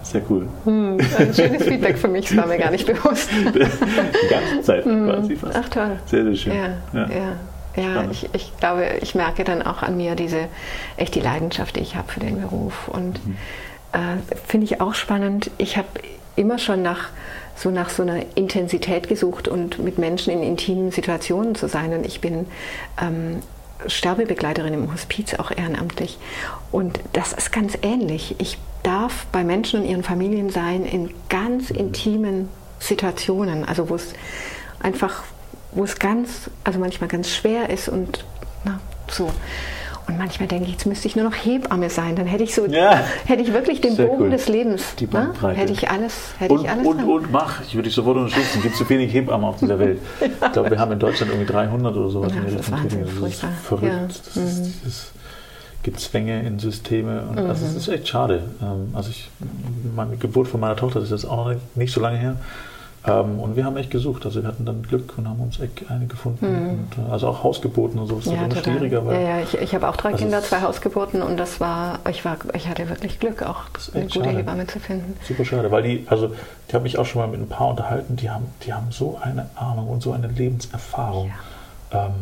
sehr 0.03 0.23
cool. 0.29 0.49
Hm, 0.65 0.99
ein 1.19 1.35
schönes 1.35 1.63
Feedback 1.63 1.99
für 1.99 2.09
mich, 2.09 2.29
das 2.29 2.37
war 2.37 2.47
mir 2.47 2.59
gar 2.59 2.71
nicht 2.71 2.87
bewusst. 2.87 3.31
die 3.55 4.29
ganze 4.29 4.63
Zeit 4.63 4.85
hm. 4.85 5.07
quasi 5.07 5.37
fast. 5.37 5.57
Ach 5.57 5.69
toll. 5.69 5.91
Sehr, 6.07 6.25
sehr 6.25 6.35
schön. 6.35 6.53
Ja, 6.55 6.69
ja. 6.93 7.09
ja. 7.09 7.33
Ja, 7.77 8.11
ich, 8.11 8.29
ich, 8.33 8.57
glaube, 8.59 8.87
ich 9.01 9.15
merke 9.15 9.45
dann 9.45 9.63
auch 9.63 9.85
an 9.85 9.97
mir 9.97 10.17
diese 10.17 10.49
echt 10.97 11.15
die 11.15 11.21
Leidenschaft, 11.21 11.77
die 11.77 11.81
ich 11.81 11.95
habe 11.95 12.11
für 12.11 12.19
den 12.19 12.41
Beruf. 12.41 12.89
Und 12.89 13.25
mhm. 13.25 13.37
Äh, 13.93 14.17
finde 14.47 14.67
ich 14.67 14.81
auch 14.81 14.95
spannend. 14.95 15.51
Ich 15.59 15.77
habe 15.77 15.89
immer 16.37 16.59
schon 16.59 16.83
nach 16.83 17.09
so 17.57 17.71
nach 17.71 17.91
so 17.91 18.05
einer 18.05 18.25
Intensität 18.37 19.09
gesucht 19.09 19.49
und 19.49 19.81
mit 19.81 19.99
Menschen 19.99 20.33
in 20.33 20.43
intimen 20.45 20.93
Situationen 20.93 21.57
zu 21.57 21.69
sein. 21.69 21.93
Und 21.93 22.07
ich 22.07 22.21
bin 22.21 22.47
ähm, 23.03 23.43
Sterbebegleiterin 23.87 24.75
im 24.75 24.93
Hospiz, 24.93 25.35
auch 25.35 25.51
ehrenamtlich. 25.51 26.19
Und 26.71 27.01
das 27.15 27.33
ist 27.33 27.51
ganz 27.51 27.77
ähnlich. 27.83 28.37
Ich 28.39 28.59
darf 28.85 29.27
bei 29.33 29.43
Menschen 29.43 29.81
und 29.81 29.89
ihren 29.89 30.05
Familien 30.05 30.51
sein 30.51 30.85
in 30.85 31.13
ganz 31.29 31.71
intimen 31.71 32.49
Situationen, 32.79 33.65
also 33.65 33.91
wo 33.91 33.97
es 33.97 34.13
einfach 34.81 35.25
wo 35.73 35.85
es 35.85 35.99
ganz, 35.99 36.51
also 36.65 36.79
manchmal 36.79 37.09
ganz 37.09 37.31
schwer 37.31 37.71
ist 37.71 37.89
und 37.89 38.25
na, 38.65 38.81
so. 39.09 39.31
Und 40.09 40.17
manchmal 40.17 40.49
denke 40.49 40.65
ich, 40.65 40.73
jetzt 40.73 40.87
müsste 40.87 41.07
ich 41.07 41.17
nur 41.17 41.27
noch 41.27 41.35
Hebamme 41.35 41.91
sein. 41.91 42.17
Dann 42.17 42.27
hätte 42.27 42.43
ich 42.43 42.55
so, 42.55 42.65
ja. 42.65 43.03
hätte 43.27 43.43
ich 43.43 43.53
wirklich 43.53 43.83
den 43.83 43.95
Bogen 43.95 44.23
cool. 44.23 44.31
des 44.31 44.49
Lebens. 44.49 44.95
Die 44.99 45.07
ne? 45.07 45.35
Hätte 45.55 45.73
ich 45.73 45.91
alles, 45.91 46.33
hätte 46.39 46.55
und, 46.55 46.65
ich 46.65 46.71
alles. 46.71 46.87
Und, 46.87 47.05
und, 47.05 47.31
mach, 47.31 47.61
ich 47.61 47.75
würde 47.75 47.85
dich 47.85 47.95
sofort 47.95 48.17
unterstützen. 48.17 48.57
Es 48.57 48.63
gibt 48.63 48.77
zu 48.77 48.89
wenig 48.89 49.13
Hebammen 49.13 49.47
auf 49.47 49.59
dieser 49.59 49.79
Welt. 49.79 50.01
Ich 50.49 50.53
glaube, 50.53 50.71
wir 50.71 50.79
haben 50.79 50.93
in 50.93 50.99
Deutschland 50.99 51.31
irgendwie 51.31 51.53
300 51.53 51.95
oder 51.95 52.09
sowas 52.09 52.33
ja, 52.33 52.41
in 52.41 52.47
der 52.47 52.57
Das 52.57 52.69
ist 52.69 53.45
verrückt. 53.65 53.93
Ja. 53.93 54.07
Das 54.07 54.37
mhm. 54.37 54.43
ist 54.45 54.63
dieses 54.83 55.11
Gezwänge 55.83 56.43
in 56.43 56.59
Systeme. 56.59 57.23
Und 57.29 57.43
mhm. 57.43 57.51
also 57.51 57.67
es 57.67 57.75
ist 57.75 57.89
echt 57.89 58.09
schade. 58.09 58.45
Ähm, 58.63 58.91
also 58.95 59.11
ich, 59.11 59.29
meine 59.95 60.17
Geburt 60.17 60.49
von 60.49 60.61
meiner 60.61 60.77
Tochter, 60.77 61.01
das 61.01 61.11
ist 61.11 61.23
jetzt 61.23 61.31
auch 61.31 61.53
nicht 61.75 61.93
so 61.93 62.01
lange 62.01 62.17
her. 62.17 62.37
Ähm, 63.07 63.39
und 63.39 63.57
wir 63.57 63.65
haben 63.65 63.77
echt 63.77 63.91
gesucht. 63.91 64.25
Also 64.25 64.43
wir 64.43 64.49
hatten 64.49 64.65
dann 64.65 64.83
Glück 64.83 65.15
und 65.17 65.29
haben 65.29 65.41
uns 65.41 65.61
echt 65.61 65.89
eine 65.91 66.07
gefunden. 66.07 66.47
Mhm. 66.47 66.71
Und, 66.71 67.09
äh, 67.09 67.13
also 67.13 67.29
auch 67.29 67.45
Hausgeburten 67.45 67.99
und 68.01 68.09
so 68.09 68.19
ist 68.19 68.27
ja, 68.27 68.45
immer 68.45 68.55
schwieriger. 68.55 69.07
Weil, 69.07 69.23
ja, 69.23 69.29
ja, 69.29 69.41
ich, 69.41 69.55
ich 69.55 69.75
habe 69.75 69.89
auch 69.89 69.97
drei 69.97 70.11
also 70.11 70.25
Kinder, 70.25 70.43
zwei 70.43 70.63
Hausgeburten 70.63 71.23
und 71.23 71.37
das 71.37 71.61
war, 71.61 72.01
ich 72.11 72.25
war, 72.25 72.37
ich 72.55 72.69
hatte 72.69 72.89
wirklich 72.89 73.21
Glück, 73.21 73.43
auch 73.43 73.65
eine 73.95 74.05
gute 74.05 74.25
schade. 74.25 74.37
Hebamme 74.37 74.67
zu 74.67 74.81
finden. 74.81 75.17
Super 75.27 75.45
schade, 75.45 75.71
weil 75.71 75.83
die, 75.83 76.07
also 76.09 76.29
die 76.69 76.75
habe 76.75 76.83
mich 76.83 76.99
auch 76.99 77.07
schon 77.07 77.23
mal 77.23 77.29
mit 77.29 77.41
ein 77.41 77.49
paar 77.49 77.69
unterhalten, 77.69 78.17
die 78.17 78.31
haben, 78.31 78.47
die 78.65 78.73
haben 78.73 78.91
so 78.91 79.19
eine 79.23 79.49
Ahnung 79.55 79.89
und 79.89 80.03
so 80.03 80.13
eine 80.13 80.27
Lebenserfahrung. 80.27 81.31
Ja. 81.93 82.07
Ähm, 82.07 82.13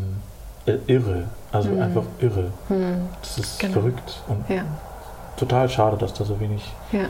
äh, 0.66 0.92
irre. 0.92 1.24
Also 1.52 1.70
mhm. 1.70 1.80
einfach 1.80 2.02
irre. 2.20 2.50
Mhm. 2.68 3.08
Das 3.22 3.38
ist 3.38 3.58
genau. 3.58 3.74
verrückt 3.74 4.20
und 4.28 4.44
ja. 4.54 4.62
total 5.36 5.68
schade, 5.68 5.96
dass 5.96 6.12
da 6.12 6.24
so 6.24 6.38
wenig 6.38 6.62
ja 6.92 7.06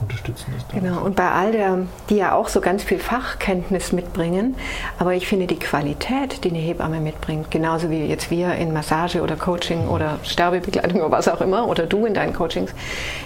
unterstützen 0.00 0.54
ist. 0.56 0.68
Genau, 0.70 1.00
und 1.00 1.16
bei 1.16 1.30
all 1.30 1.52
der, 1.52 1.78
die 2.08 2.16
ja 2.16 2.34
auch 2.34 2.48
so 2.48 2.60
ganz 2.60 2.82
viel 2.82 2.98
Fachkenntnis 2.98 3.92
mitbringen, 3.92 4.56
aber 4.98 5.14
ich 5.14 5.26
finde 5.26 5.46
die 5.46 5.58
Qualität, 5.58 6.44
die 6.44 6.50
eine 6.50 6.58
Hebamme 6.58 7.00
mitbringt, 7.00 7.50
genauso 7.50 7.90
wie 7.90 8.04
jetzt 8.06 8.30
wir 8.30 8.54
in 8.54 8.72
Massage 8.72 9.22
oder 9.22 9.36
Coaching 9.36 9.88
oder 9.88 10.18
Sterbebegleitung 10.22 11.00
oder 11.00 11.10
was 11.10 11.28
auch 11.28 11.40
immer, 11.40 11.68
oder 11.68 11.86
du 11.86 12.06
in 12.06 12.14
deinen 12.14 12.32
Coachings, 12.32 12.72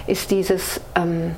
ist 0.07 0.31
dieses 0.31 0.81
ähm, 0.95 1.35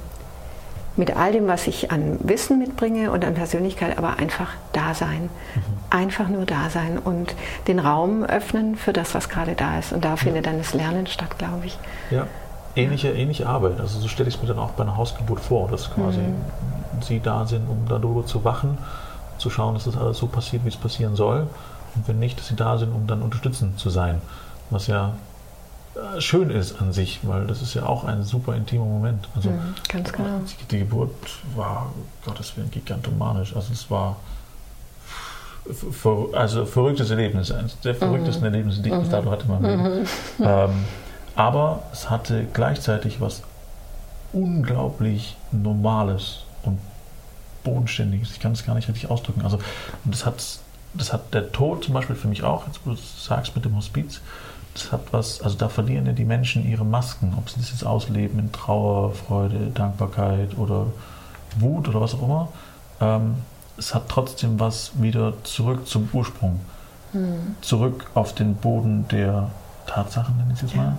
mit 0.95 1.15
all 1.15 1.31
dem, 1.31 1.47
was 1.47 1.67
ich 1.67 1.91
an 1.91 2.17
Wissen 2.21 2.57
mitbringe 2.57 3.11
und 3.11 3.23
an 3.23 3.35
Persönlichkeit, 3.35 3.97
aber 3.99 4.17
einfach 4.17 4.49
da 4.73 4.95
sein. 4.95 5.29
Mhm. 5.53 5.61
Einfach 5.91 6.27
nur 6.27 6.45
da 6.45 6.69
sein 6.71 6.97
und 6.97 7.35
den 7.67 7.79
Raum 7.79 8.23
öffnen 8.23 8.75
für 8.75 8.93
das, 8.93 9.13
was 9.13 9.29
gerade 9.29 9.53
da 9.53 9.77
ist. 9.77 9.93
Und 9.93 10.03
da 10.03 10.15
findet 10.15 10.47
dann 10.47 10.57
das 10.57 10.73
Lernen 10.73 11.05
statt, 11.05 11.37
glaube 11.37 11.67
ich. 11.67 11.77
Ja 12.09 12.27
ähnliche, 12.77 13.11
ähnliche 13.11 13.47
Arbeit. 13.47 13.79
Also 13.79 13.99
so 13.99 14.07
stelle 14.07 14.29
ich 14.29 14.35
es 14.35 14.41
mir 14.41 14.47
dann 14.47 14.59
auch 14.59 14.71
bei 14.71 14.83
einer 14.83 14.95
Hausgeburt 14.95 15.39
vor, 15.39 15.67
dass 15.69 15.91
quasi 15.93 16.19
mhm. 16.19 17.01
sie 17.01 17.19
da 17.19 17.45
sind, 17.45 17.67
um 17.67 17.87
darüber 17.87 18.25
zu 18.25 18.43
wachen, 18.43 18.77
zu 19.37 19.49
schauen, 19.49 19.73
dass 19.73 19.85
das 19.85 19.97
alles 19.97 20.17
so 20.17 20.27
passiert, 20.27 20.63
wie 20.63 20.69
es 20.69 20.77
passieren 20.77 21.15
soll. 21.15 21.47
Und 21.95 22.07
wenn 22.07 22.19
nicht, 22.19 22.39
dass 22.39 22.47
sie 22.47 22.55
da 22.55 22.77
sind, 22.77 22.93
um 22.93 23.07
dann 23.07 23.21
unterstützend 23.21 23.79
zu 23.79 23.89
sein. 23.89 24.21
Was 24.69 24.87
ja 24.87 25.13
äh, 25.95 26.21
schön 26.21 26.49
ist 26.49 26.79
an 26.81 26.93
sich, 26.93 27.19
weil 27.23 27.47
das 27.47 27.61
ist 27.61 27.73
ja 27.73 27.85
auch 27.85 28.03
ein 28.03 28.23
super 28.23 28.55
intimer 28.55 28.85
Moment. 28.85 29.27
Also 29.35 29.49
mhm, 29.49 29.75
ganz 29.87 30.11
genau. 30.11 30.41
Die 30.69 30.79
Geburt 30.79 31.11
war, 31.55 31.91
Gottes 32.25 32.55
Willen, 32.55 32.69
gigantomanisch. 32.69 33.55
Also 33.55 33.73
es 33.73 33.89
war 33.89 34.17
also 36.33 36.65
verrücktes 36.65 37.09
Erlebnis, 37.09 37.51
eines 37.51 37.79
der 37.81 37.95
verrücktesten 37.95 38.47
mhm. 38.47 38.53
Erlebnisse, 38.53 38.81
die 38.81 38.89
ich 38.89 38.95
bis 38.95 39.07
mhm. 39.07 39.11
dato 39.11 39.31
hatte 39.31 39.43
in 39.43 39.49
meinem 39.49 39.65
Leben. 39.65 39.99
Mhm. 39.99 40.05
Ähm, 40.39 40.85
aber 41.37 41.83
es 41.93 42.09
hatte 42.09 42.47
gleichzeitig 42.51 43.21
was 43.21 43.43
unglaublich 44.33 45.37
Normales 45.51 46.43
und 46.63 46.79
Bodenständiges. 47.63 48.31
Ich 48.31 48.39
kann 48.39 48.51
es 48.51 48.65
gar 48.65 48.75
nicht 48.75 48.89
richtig 48.89 49.09
ausdrücken. 49.09 49.43
Also, 49.43 49.57
und 50.03 50.13
das 50.13 50.25
hat, 50.25 50.43
das 50.95 51.13
hat 51.13 51.33
der 51.33 51.51
Tod 51.51 51.83
zum 51.83 51.93
Beispiel 51.93 52.15
für 52.15 52.27
mich 52.27 52.43
auch, 52.43 52.65
jetzt 52.65 52.79
wo 52.85 52.91
du 52.91 52.97
sagst 52.97 53.55
mit 53.55 53.63
dem 53.65 53.75
Hospiz, 53.75 54.19
das 54.73 54.91
hat 54.91 55.01
was, 55.11 55.41
also 55.41 55.57
da 55.57 55.69
verlieren 55.69 56.07
ja 56.07 56.11
die 56.11 56.25
Menschen 56.25 56.67
ihre 56.67 56.85
Masken, 56.85 57.33
ob 57.37 57.49
sie 57.49 57.59
das 57.59 57.69
jetzt 57.69 57.85
ausleben 57.85 58.39
in 58.39 58.51
Trauer, 58.51 59.13
Freude, 59.13 59.71
Dankbarkeit 59.73 60.57
oder 60.57 60.87
Wut 61.59 61.87
oder 61.87 62.01
was 62.01 62.15
auch 62.15 62.23
immer. 62.23 62.47
Ähm, 62.99 63.35
es 63.77 63.93
hat 63.93 64.09
trotzdem 64.09 64.59
was 64.59 64.91
wieder 64.99 65.33
zurück 65.43 65.87
zum 65.87 66.09
Ursprung. 66.13 66.59
Hm. 67.11 67.55
Zurück 67.61 68.09
auf 68.15 68.33
den 68.33 68.55
Boden 68.55 69.07
der 69.09 69.51
Tatsachen, 69.87 70.37
nenne 70.37 70.51
ich 70.53 70.61
es 70.61 70.69
jetzt 70.69 70.75
mal, 70.75 70.97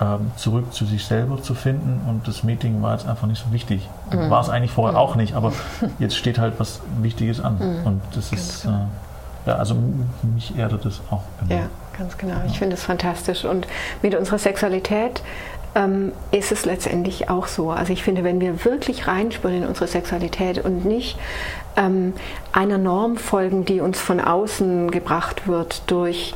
ähm, 0.00 0.30
zurück 0.36 0.72
zu 0.72 0.86
sich 0.86 1.04
selber 1.04 1.42
zu 1.42 1.54
finden. 1.54 2.00
Und 2.08 2.26
das 2.26 2.42
Meeting 2.42 2.80
war 2.80 2.92
jetzt 2.92 3.06
einfach 3.06 3.26
nicht 3.26 3.44
so 3.44 3.52
wichtig. 3.52 3.88
Mhm. 4.12 4.30
War 4.30 4.40
es 4.40 4.48
eigentlich 4.48 4.70
vorher 4.70 4.92
mhm. 4.92 4.98
auch 4.98 5.16
nicht, 5.16 5.34
aber 5.34 5.52
jetzt 5.98 6.16
steht 6.16 6.38
halt 6.38 6.54
was 6.58 6.80
Wichtiges 7.02 7.40
an. 7.40 7.58
Mhm. 7.58 7.86
Und 7.86 8.02
das 8.14 8.32
ist, 8.32 8.62
genau. 8.62 8.76
äh, 8.76 9.48
ja, 9.50 9.56
also 9.56 9.74
mich 10.34 10.56
erdet 10.56 10.84
das 10.84 11.00
auch 11.10 11.22
immer. 11.42 11.60
Ja, 11.60 11.66
ganz 11.98 12.16
genau. 12.16 12.36
Ich 12.46 12.58
finde 12.58 12.74
es 12.74 12.84
fantastisch. 12.84 13.44
Und 13.44 13.66
mit 14.02 14.14
unserer 14.14 14.38
Sexualität 14.38 15.22
ähm, 15.74 16.12
ist 16.30 16.52
es 16.52 16.64
letztendlich 16.64 17.28
auch 17.28 17.46
so. 17.46 17.70
Also 17.70 17.92
ich 17.92 18.02
finde, 18.02 18.24
wenn 18.24 18.40
wir 18.40 18.64
wirklich 18.64 19.06
reinspüren 19.06 19.58
in 19.58 19.66
unsere 19.66 19.86
Sexualität 19.86 20.64
und 20.64 20.84
nicht 20.84 21.18
ähm, 21.76 22.12
einer 22.52 22.78
Norm 22.78 23.16
folgen, 23.16 23.64
die 23.64 23.80
uns 23.80 24.00
von 24.00 24.20
außen 24.20 24.90
gebracht 24.90 25.46
wird 25.46 25.82
durch 25.86 26.34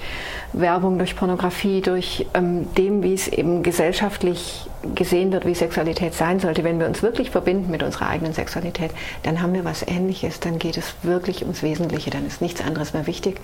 Werbung, 0.52 0.98
durch 0.98 1.16
Pornografie, 1.16 1.80
durch 1.80 2.26
ähm, 2.34 2.72
dem, 2.74 3.02
wie 3.02 3.14
es 3.14 3.28
eben 3.28 3.62
gesellschaftlich 3.62 4.68
gesehen 4.94 5.32
wird, 5.32 5.46
wie 5.46 5.54
Sexualität 5.54 6.14
sein 6.14 6.40
sollte. 6.40 6.64
Wenn 6.64 6.78
wir 6.78 6.86
uns 6.86 7.02
wirklich 7.02 7.30
verbinden 7.30 7.70
mit 7.70 7.82
unserer 7.82 8.08
eigenen 8.08 8.32
Sexualität, 8.32 8.90
dann 9.22 9.40
haben 9.40 9.54
wir 9.54 9.64
was 9.64 9.86
Ähnliches. 9.86 10.40
Dann 10.40 10.58
geht 10.58 10.76
es 10.76 10.94
wirklich 11.02 11.42
ums 11.42 11.62
Wesentliche. 11.62 12.10
Dann 12.10 12.26
ist 12.26 12.40
nichts 12.40 12.60
anderes 12.60 12.92
mehr 12.92 13.06
wichtig. 13.06 13.40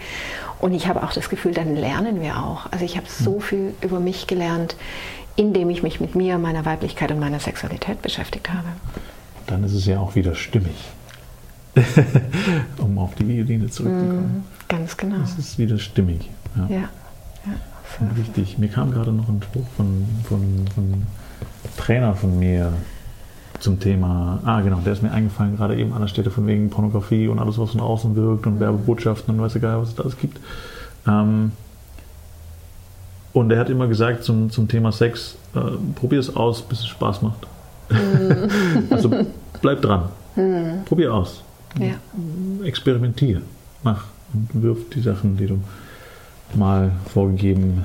Und 0.61 0.75
ich 0.75 0.87
habe 0.89 1.03
auch 1.03 1.13
das 1.13 1.29
Gefühl, 1.29 1.53
dann 1.53 1.77
lernen 1.77 2.21
wir 2.21 2.39
auch. 2.39 2.71
Also 2.71 2.85
ich 2.85 2.97
habe 2.97 3.07
so 3.09 3.35
hm. 3.35 3.41
viel 3.41 3.75
über 3.81 4.01
mich 4.01 4.27
gelernt, 4.27 4.77
indem 5.37 5.71
ich 5.71 5.83
mich 5.83 6.01
mit 6.01 6.15
mir, 6.15 6.39
meiner 6.39 6.65
Weiblichkeit 6.65 7.11
und 7.13 7.21
meiner 7.21 7.41
Sexualität 7.41 8.03
beschäftigt 8.03 8.51
habe. 8.51 8.69
Dann 9.47 9.65
ist 9.65 9.73
es 9.73 9.87
ja 9.87 9.99
auch 9.99 10.15
wieder 10.15 10.35
stimmig. 10.35 10.75
um 12.79 12.99
auf 12.99 13.15
die 13.15 13.27
Violine 13.27 13.69
zurückzukommen. 13.69 14.45
Mm, 14.45 14.69
ganz 14.69 14.97
genau. 14.97 15.23
Es 15.23 15.39
ist 15.39 15.59
wieder 15.59 15.79
stimmig. 15.79 16.29
Ja. 16.57 16.67
ja. 16.69 16.89
ja 17.47 18.09
Richtig. 18.19 18.59
Mir 18.59 18.69
kam 18.69 18.91
gerade 18.91 19.13
noch 19.13 19.29
ein 19.29 19.43
Spruch 19.43 19.67
von, 19.77 20.07
von, 20.25 20.65
von 20.75 21.07
Trainer 21.77 22.15
von 22.15 22.39
mir 22.39 22.73
zum 23.59 23.79
Thema, 23.79 24.41
ah 24.45 24.61
genau, 24.63 24.79
der 24.79 24.95
ist 24.95 25.03
mir 25.03 25.11
eingefallen, 25.11 25.57
gerade 25.57 25.77
eben 25.77 25.93
an 25.93 26.01
der 26.01 26.09
Stelle 26.09 26.31
von 26.31 26.47
wegen 26.47 26.71
Pornografie 26.71 27.29
und 27.29 27.39
alles, 27.39 27.59
was 27.59 27.73
von 27.73 27.81
außen 27.81 28.17
wirkt 28.17 28.47
und 28.47 28.59
Werbebotschaften 28.59 29.35
und 29.35 29.43
weiß 29.43 29.57
egal, 29.57 29.81
was 29.81 29.91
es 29.91 29.95
da 29.97 30.03
alles 30.03 30.17
gibt. 30.17 30.41
Ähm, 31.07 31.53
und 33.33 33.51
er 33.53 33.59
hat 33.59 33.69
immer 33.69 33.87
gesagt 33.87 34.25
zum, 34.25 34.51
zum 34.51 34.67
Thema 34.67 34.93
Sex, 34.93 35.37
äh, 35.55 35.61
probier 35.95 36.21
es 36.21 36.35
aus, 36.35 36.63
bis 36.63 36.81
es 36.81 36.87
Spaß 36.87 37.23
macht. 37.23 37.47
Mhm. 37.91 38.49
also 38.91 39.11
bleib 39.61 39.83
dran. 39.83 40.09
Mhm. 40.37 40.85
Probier 40.87 41.15
aus. 41.15 41.43
Ja. 41.79 41.95
Experimentier. 42.65 43.43
Mach 43.83 44.05
und 44.33 44.63
wirf 44.63 44.79
die 44.95 45.01
Sachen, 45.01 45.37
die 45.37 45.47
du 45.47 45.61
mal 46.55 46.91
vorgegeben 47.13 47.85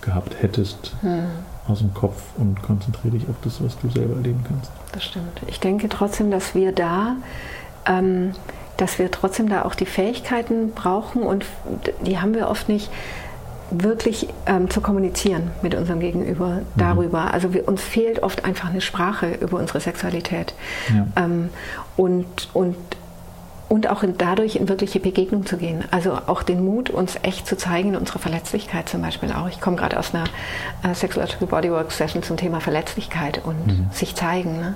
gehabt 0.00 0.36
hättest, 0.40 0.94
mhm. 1.02 1.24
Aus 1.68 1.80
dem 1.80 1.94
Kopf 1.94 2.22
und 2.36 2.62
konzentriere 2.62 3.16
dich 3.16 3.28
auf 3.28 3.36
das, 3.42 3.62
was 3.62 3.78
du 3.78 3.88
selber 3.90 4.16
erleben 4.16 4.44
kannst. 4.46 4.70
Das 4.92 5.04
stimmt. 5.04 5.40
Ich 5.46 5.60
denke 5.60 5.88
trotzdem, 5.88 6.30
dass 6.30 6.54
wir 6.54 6.72
da, 6.72 7.16
ähm, 7.86 8.32
dass 8.76 8.98
wir 8.98 9.10
trotzdem 9.10 9.48
da 9.48 9.62
auch 9.62 9.74
die 9.74 9.86
Fähigkeiten 9.86 10.72
brauchen 10.72 11.22
und 11.22 11.44
die 12.04 12.18
haben 12.18 12.34
wir 12.34 12.48
oft 12.48 12.68
nicht 12.68 12.90
wirklich 13.70 14.28
ähm, 14.46 14.68
zu 14.68 14.80
kommunizieren 14.80 15.50
mit 15.62 15.74
unserem 15.74 16.00
Gegenüber 16.00 16.48
mhm. 16.48 16.66
darüber. 16.76 17.32
Also 17.32 17.54
wir, 17.54 17.68
uns 17.68 17.82
fehlt 17.82 18.22
oft 18.22 18.44
einfach 18.44 18.70
eine 18.70 18.80
Sprache 18.80 19.32
über 19.40 19.58
unsere 19.58 19.80
Sexualität. 19.80 20.54
Ja. 20.88 21.24
Ähm, 21.24 21.50
und, 21.96 22.48
und, 22.52 22.76
und 23.70 23.88
auch 23.88 24.02
dadurch 24.18 24.56
in 24.56 24.68
wirkliche 24.68 24.98
Begegnung 24.98 25.46
zu 25.46 25.56
gehen. 25.56 25.84
Also 25.92 26.18
auch 26.26 26.42
den 26.42 26.64
Mut, 26.64 26.90
uns 26.90 27.14
echt 27.22 27.46
zu 27.46 27.56
zeigen, 27.56 27.94
unsere 27.94 28.18
Verletzlichkeit 28.18 28.88
zum 28.88 29.00
Beispiel 29.00 29.30
auch. 29.30 29.48
Ich 29.48 29.60
komme 29.60 29.76
gerade 29.76 29.96
aus 29.96 30.12
einer 30.12 30.24
äh, 30.82 30.92
Sexological 30.92 31.46
Bodywork 31.46 31.92
Session 31.92 32.24
zum 32.24 32.36
Thema 32.36 32.60
Verletzlichkeit 32.60 33.40
und 33.44 33.68
mhm. 33.68 33.86
sich 33.92 34.16
zeigen. 34.16 34.58
Ne? 34.58 34.74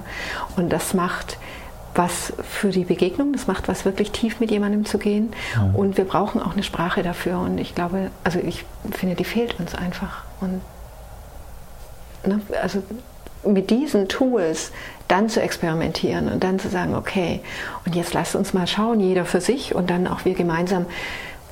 Und 0.55 0.73
das 0.73 0.95
macht 0.95 1.39
was 1.97 2.35
für 2.49 2.71
die 2.71 2.85
Begegnung, 2.85 3.33
das 3.33 3.49
macht 3.49 3.67
was 3.67 3.85
wirklich 3.85 4.13
tief 4.13 4.39
mit 4.39 4.53
jemandem 4.53 4.85
zu 4.85 4.99
gehen. 4.99 5.33
Ja. 5.57 5.71
Und 5.75 5.97
wir 5.97 6.05
brauchen 6.05 6.41
auch 6.41 6.53
eine 6.53 6.63
Sprache 6.63 7.03
dafür. 7.03 7.41
Und 7.41 7.59
ich 7.59 7.75
glaube, 7.75 8.13
also 8.23 8.39
ich 8.39 8.65
finde, 8.93 9.17
die 9.17 9.25
fehlt 9.25 9.59
uns 9.59 9.75
einfach. 9.75 10.23
Und 10.41 10.61
ne, 12.25 12.41
also 12.63 12.81
mit 13.45 13.71
diesen 13.71 14.09
Tools 14.09 14.73
dann 15.09 15.29
zu 15.29 15.41
experimentieren 15.41 16.31
und 16.31 16.43
dann 16.43 16.59
zu 16.59 16.69
sagen, 16.69 16.95
okay, 16.95 17.41
und 17.85 17.95
jetzt 17.95 18.15
lasst 18.15 18.35
uns 18.35 18.55
mal 18.55 18.67
schauen, 18.67 19.01
jeder 19.01 19.25
für 19.25 19.41
sich 19.41 19.75
und 19.75 19.91
dann 19.91 20.07
auch 20.07 20.25
wir 20.25 20.35
gemeinsam, 20.35 20.87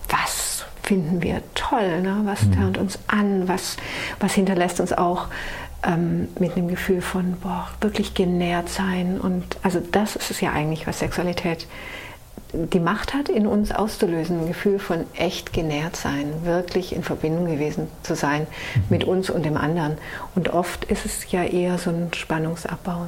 was 0.08 0.64
finden 0.82 1.22
wir 1.22 1.42
toll, 1.54 2.02
ne? 2.02 2.22
was 2.24 2.42
mhm. 2.42 2.52
turnt 2.52 2.78
uns 2.78 2.98
an, 3.06 3.48
was, 3.48 3.76
was 4.20 4.34
hinterlässt 4.34 4.80
uns 4.80 4.92
auch 4.92 5.28
ähm, 5.84 6.28
mit 6.38 6.56
einem 6.56 6.68
Gefühl 6.68 7.00
von 7.00 7.38
boah, 7.40 7.68
wirklich 7.80 8.14
genährt 8.14 8.68
sein. 8.68 9.20
Und 9.20 9.44
also 9.62 9.80
das 9.80 10.16
ist 10.16 10.30
es 10.30 10.40
ja 10.40 10.52
eigentlich, 10.52 10.86
was 10.86 10.98
Sexualität 10.98 11.66
die 12.52 12.80
Macht 12.80 13.14
hat, 13.14 13.28
in 13.28 13.46
uns 13.46 13.72
auszulösen. 13.72 14.40
Ein 14.40 14.48
Gefühl 14.48 14.78
von 14.78 15.06
echt 15.14 15.52
genährt 15.52 15.96
sein, 15.96 16.44
wirklich 16.44 16.94
in 16.94 17.02
Verbindung 17.02 17.46
gewesen 17.46 17.88
zu 18.02 18.14
sein 18.14 18.42
mhm. 18.74 18.82
mit 18.90 19.04
uns 19.04 19.30
und 19.30 19.44
dem 19.44 19.56
anderen. 19.56 19.98
Und 20.34 20.50
oft 20.50 20.84
ist 20.84 21.06
es 21.06 21.30
ja 21.30 21.44
eher 21.44 21.78
so 21.78 21.90
ein 21.90 22.10
Spannungsabbau. 22.14 23.06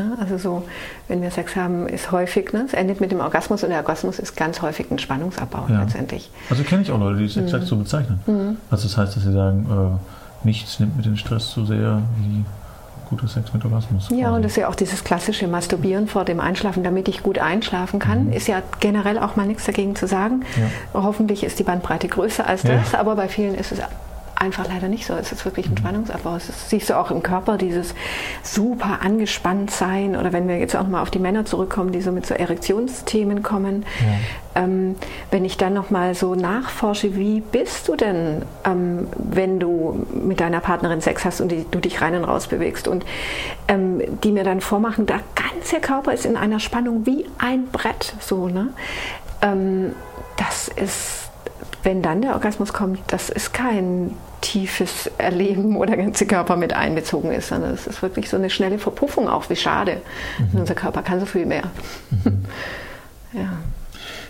Ne? 0.00 0.16
Also 0.18 0.38
so, 0.38 0.62
wenn 1.08 1.20
wir 1.20 1.30
Sex 1.30 1.56
haben, 1.56 1.86
ist 1.86 2.10
häufig, 2.10 2.52
ne? 2.52 2.64
es 2.66 2.72
endet 2.72 3.00
mit 3.00 3.12
dem 3.12 3.20
Orgasmus 3.20 3.62
und 3.62 3.70
der 3.70 3.78
Orgasmus 3.78 4.18
ist 4.18 4.34
ganz 4.36 4.62
häufig 4.62 4.90
ein 4.90 4.98
Spannungsabbau 4.98 5.66
ja. 5.68 5.82
letztendlich. 5.82 6.30
Also 6.48 6.62
kenne 6.62 6.82
ich 6.82 6.90
auch 6.90 6.98
Leute, 6.98 7.18
die 7.18 7.26
es 7.26 7.36
exakt 7.36 7.64
mhm. 7.64 7.68
so 7.68 7.76
bezeichnen. 7.76 8.20
Mhm. 8.26 8.56
Also 8.70 8.88
das 8.88 8.96
heißt, 8.96 9.16
dass 9.16 9.22
sie 9.22 9.32
sagen, 9.32 9.66
äh, 9.70 10.46
nichts 10.46 10.80
nimmt 10.80 10.96
mir 10.96 11.02
den 11.02 11.18
Stress 11.18 11.50
so 11.50 11.64
sehr 11.66 12.02
wie 12.18 12.44
guter 13.10 13.28
Sex 13.28 13.52
mit 13.52 13.62
Orgasmus. 13.64 14.08
Ja, 14.10 14.30
und 14.30 14.42
das 14.42 14.52
ist 14.52 14.56
ja 14.56 14.68
auch 14.68 14.74
dieses 14.74 15.04
klassische 15.04 15.48
Masturbieren 15.48 16.06
vor 16.06 16.24
dem 16.24 16.40
Einschlafen, 16.40 16.84
damit 16.84 17.08
ich 17.08 17.22
gut 17.22 17.38
einschlafen 17.38 17.98
kann. 17.98 18.26
Mhm. 18.26 18.32
Ist 18.32 18.48
ja 18.48 18.62
generell 18.78 19.18
auch 19.18 19.36
mal 19.36 19.46
nichts 19.46 19.64
dagegen 19.66 19.96
zu 19.96 20.06
sagen. 20.06 20.44
Ja. 20.56 21.02
Hoffentlich 21.02 21.44
ist 21.44 21.58
die 21.58 21.64
Bandbreite 21.64 22.08
größer 22.08 22.46
als 22.46 22.62
das, 22.62 22.92
ja. 22.92 23.00
aber 23.00 23.16
bei 23.16 23.28
vielen 23.28 23.54
ist 23.54 23.72
es 23.72 23.80
einfach 24.40 24.66
leider 24.66 24.88
nicht 24.88 25.06
so. 25.06 25.14
Es 25.14 25.32
ist 25.32 25.44
wirklich 25.44 25.66
ein 25.66 25.72
mhm. 25.72 25.78
Spannungsabbau. 25.78 26.34
Das 26.34 26.70
siehst 26.70 26.90
du 26.90 26.98
auch 26.98 27.10
im 27.10 27.22
Körper, 27.22 27.58
dieses 27.58 27.94
super 28.42 29.00
angespannt 29.02 29.70
sein. 29.70 30.16
Oder 30.16 30.32
wenn 30.32 30.48
wir 30.48 30.58
jetzt 30.58 30.74
auch 30.74 30.86
mal 30.86 31.02
auf 31.02 31.10
die 31.10 31.18
Männer 31.18 31.44
zurückkommen, 31.44 31.92
die 31.92 32.00
so 32.00 32.10
mit 32.10 32.26
so 32.26 32.34
Erektionsthemen 32.34 33.42
kommen. 33.42 33.84
Ja. 34.54 34.62
Ähm, 34.62 34.96
wenn 35.30 35.44
ich 35.44 35.58
dann 35.58 35.74
nochmal 35.74 36.14
so 36.14 36.34
nachforsche, 36.34 37.14
wie 37.16 37.40
bist 37.40 37.86
du 37.86 37.96
denn, 37.96 38.42
ähm, 38.64 39.08
wenn 39.14 39.60
du 39.60 40.06
mit 40.12 40.40
deiner 40.40 40.60
Partnerin 40.60 41.02
Sex 41.02 41.24
hast 41.24 41.42
und 41.42 41.52
die, 41.52 41.66
du 41.70 41.78
dich 41.78 42.00
rein 42.00 42.14
und 42.14 42.24
raus 42.24 42.46
bewegst 42.48 42.88
und 42.88 43.04
ähm, 43.68 44.00
die 44.24 44.32
mir 44.32 44.42
dann 44.42 44.62
vormachen, 44.62 45.04
der 45.04 45.20
ganze 45.34 45.80
Körper 45.80 46.14
ist 46.14 46.24
in 46.24 46.36
einer 46.36 46.60
Spannung 46.60 47.04
wie 47.04 47.26
ein 47.38 47.66
Brett. 47.66 48.14
So, 48.20 48.48
ne? 48.48 48.68
Ähm, 49.42 49.92
das 50.36 50.68
ist 50.68 51.30
wenn 51.82 52.02
dann 52.02 52.22
der 52.22 52.34
Orgasmus 52.34 52.72
kommt, 52.72 53.00
das 53.06 53.30
ist 53.30 53.54
kein 53.54 54.14
tiefes 54.40 55.10
Erleben, 55.18 55.74
wo 55.74 55.84
der 55.84 55.96
ganze 55.96 56.26
Körper 56.26 56.56
mit 56.56 56.72
einbezogen 56.72 57.32
ist, 57.32 57.48
sondern 57.48 57.72
es 57.72 57.86
ist 57.86 58.02
wirklich 58.02 58.28
so 58.28 58.36
eine 58.36 58.50
schnelle 58.50 58.78
Verpuffung 58.78 59.28
auch, 59.28 59.48
wie 59.50 59.56
schade. 59.56 60.00
Mhm. 60.38 60.60
Unser 60.60 60.74
Körper 60.74 61.02
kann 61.02 61.20
so 61.20 61.26
viel 61.26 61.46
mehr. 61.46 61.64
Mhm. 62.10 62.44
ja. 63.32 63.52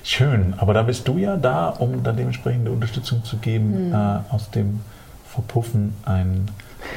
Schön, 0.02 0.54
aber 0.56 0.74
da 0.74 0.82
bist 0.82 1.06
du 1.06 1.18
ja 1.18 1.36
da, 1.36 1.68
um 1.68 2.02
dann 2.02 2.16
dementsprechende 2.16 2.70
Unterstützung 2.70 3.22
zu 3.24 3.36
geben, 3.36 3.88
mhm. 3.88 3.94
äh, 3.94 4.20
aus 4.30 4.50
dem 4.50 4.80
Verpuffen 5.28 5.94
ein 6.04 6.48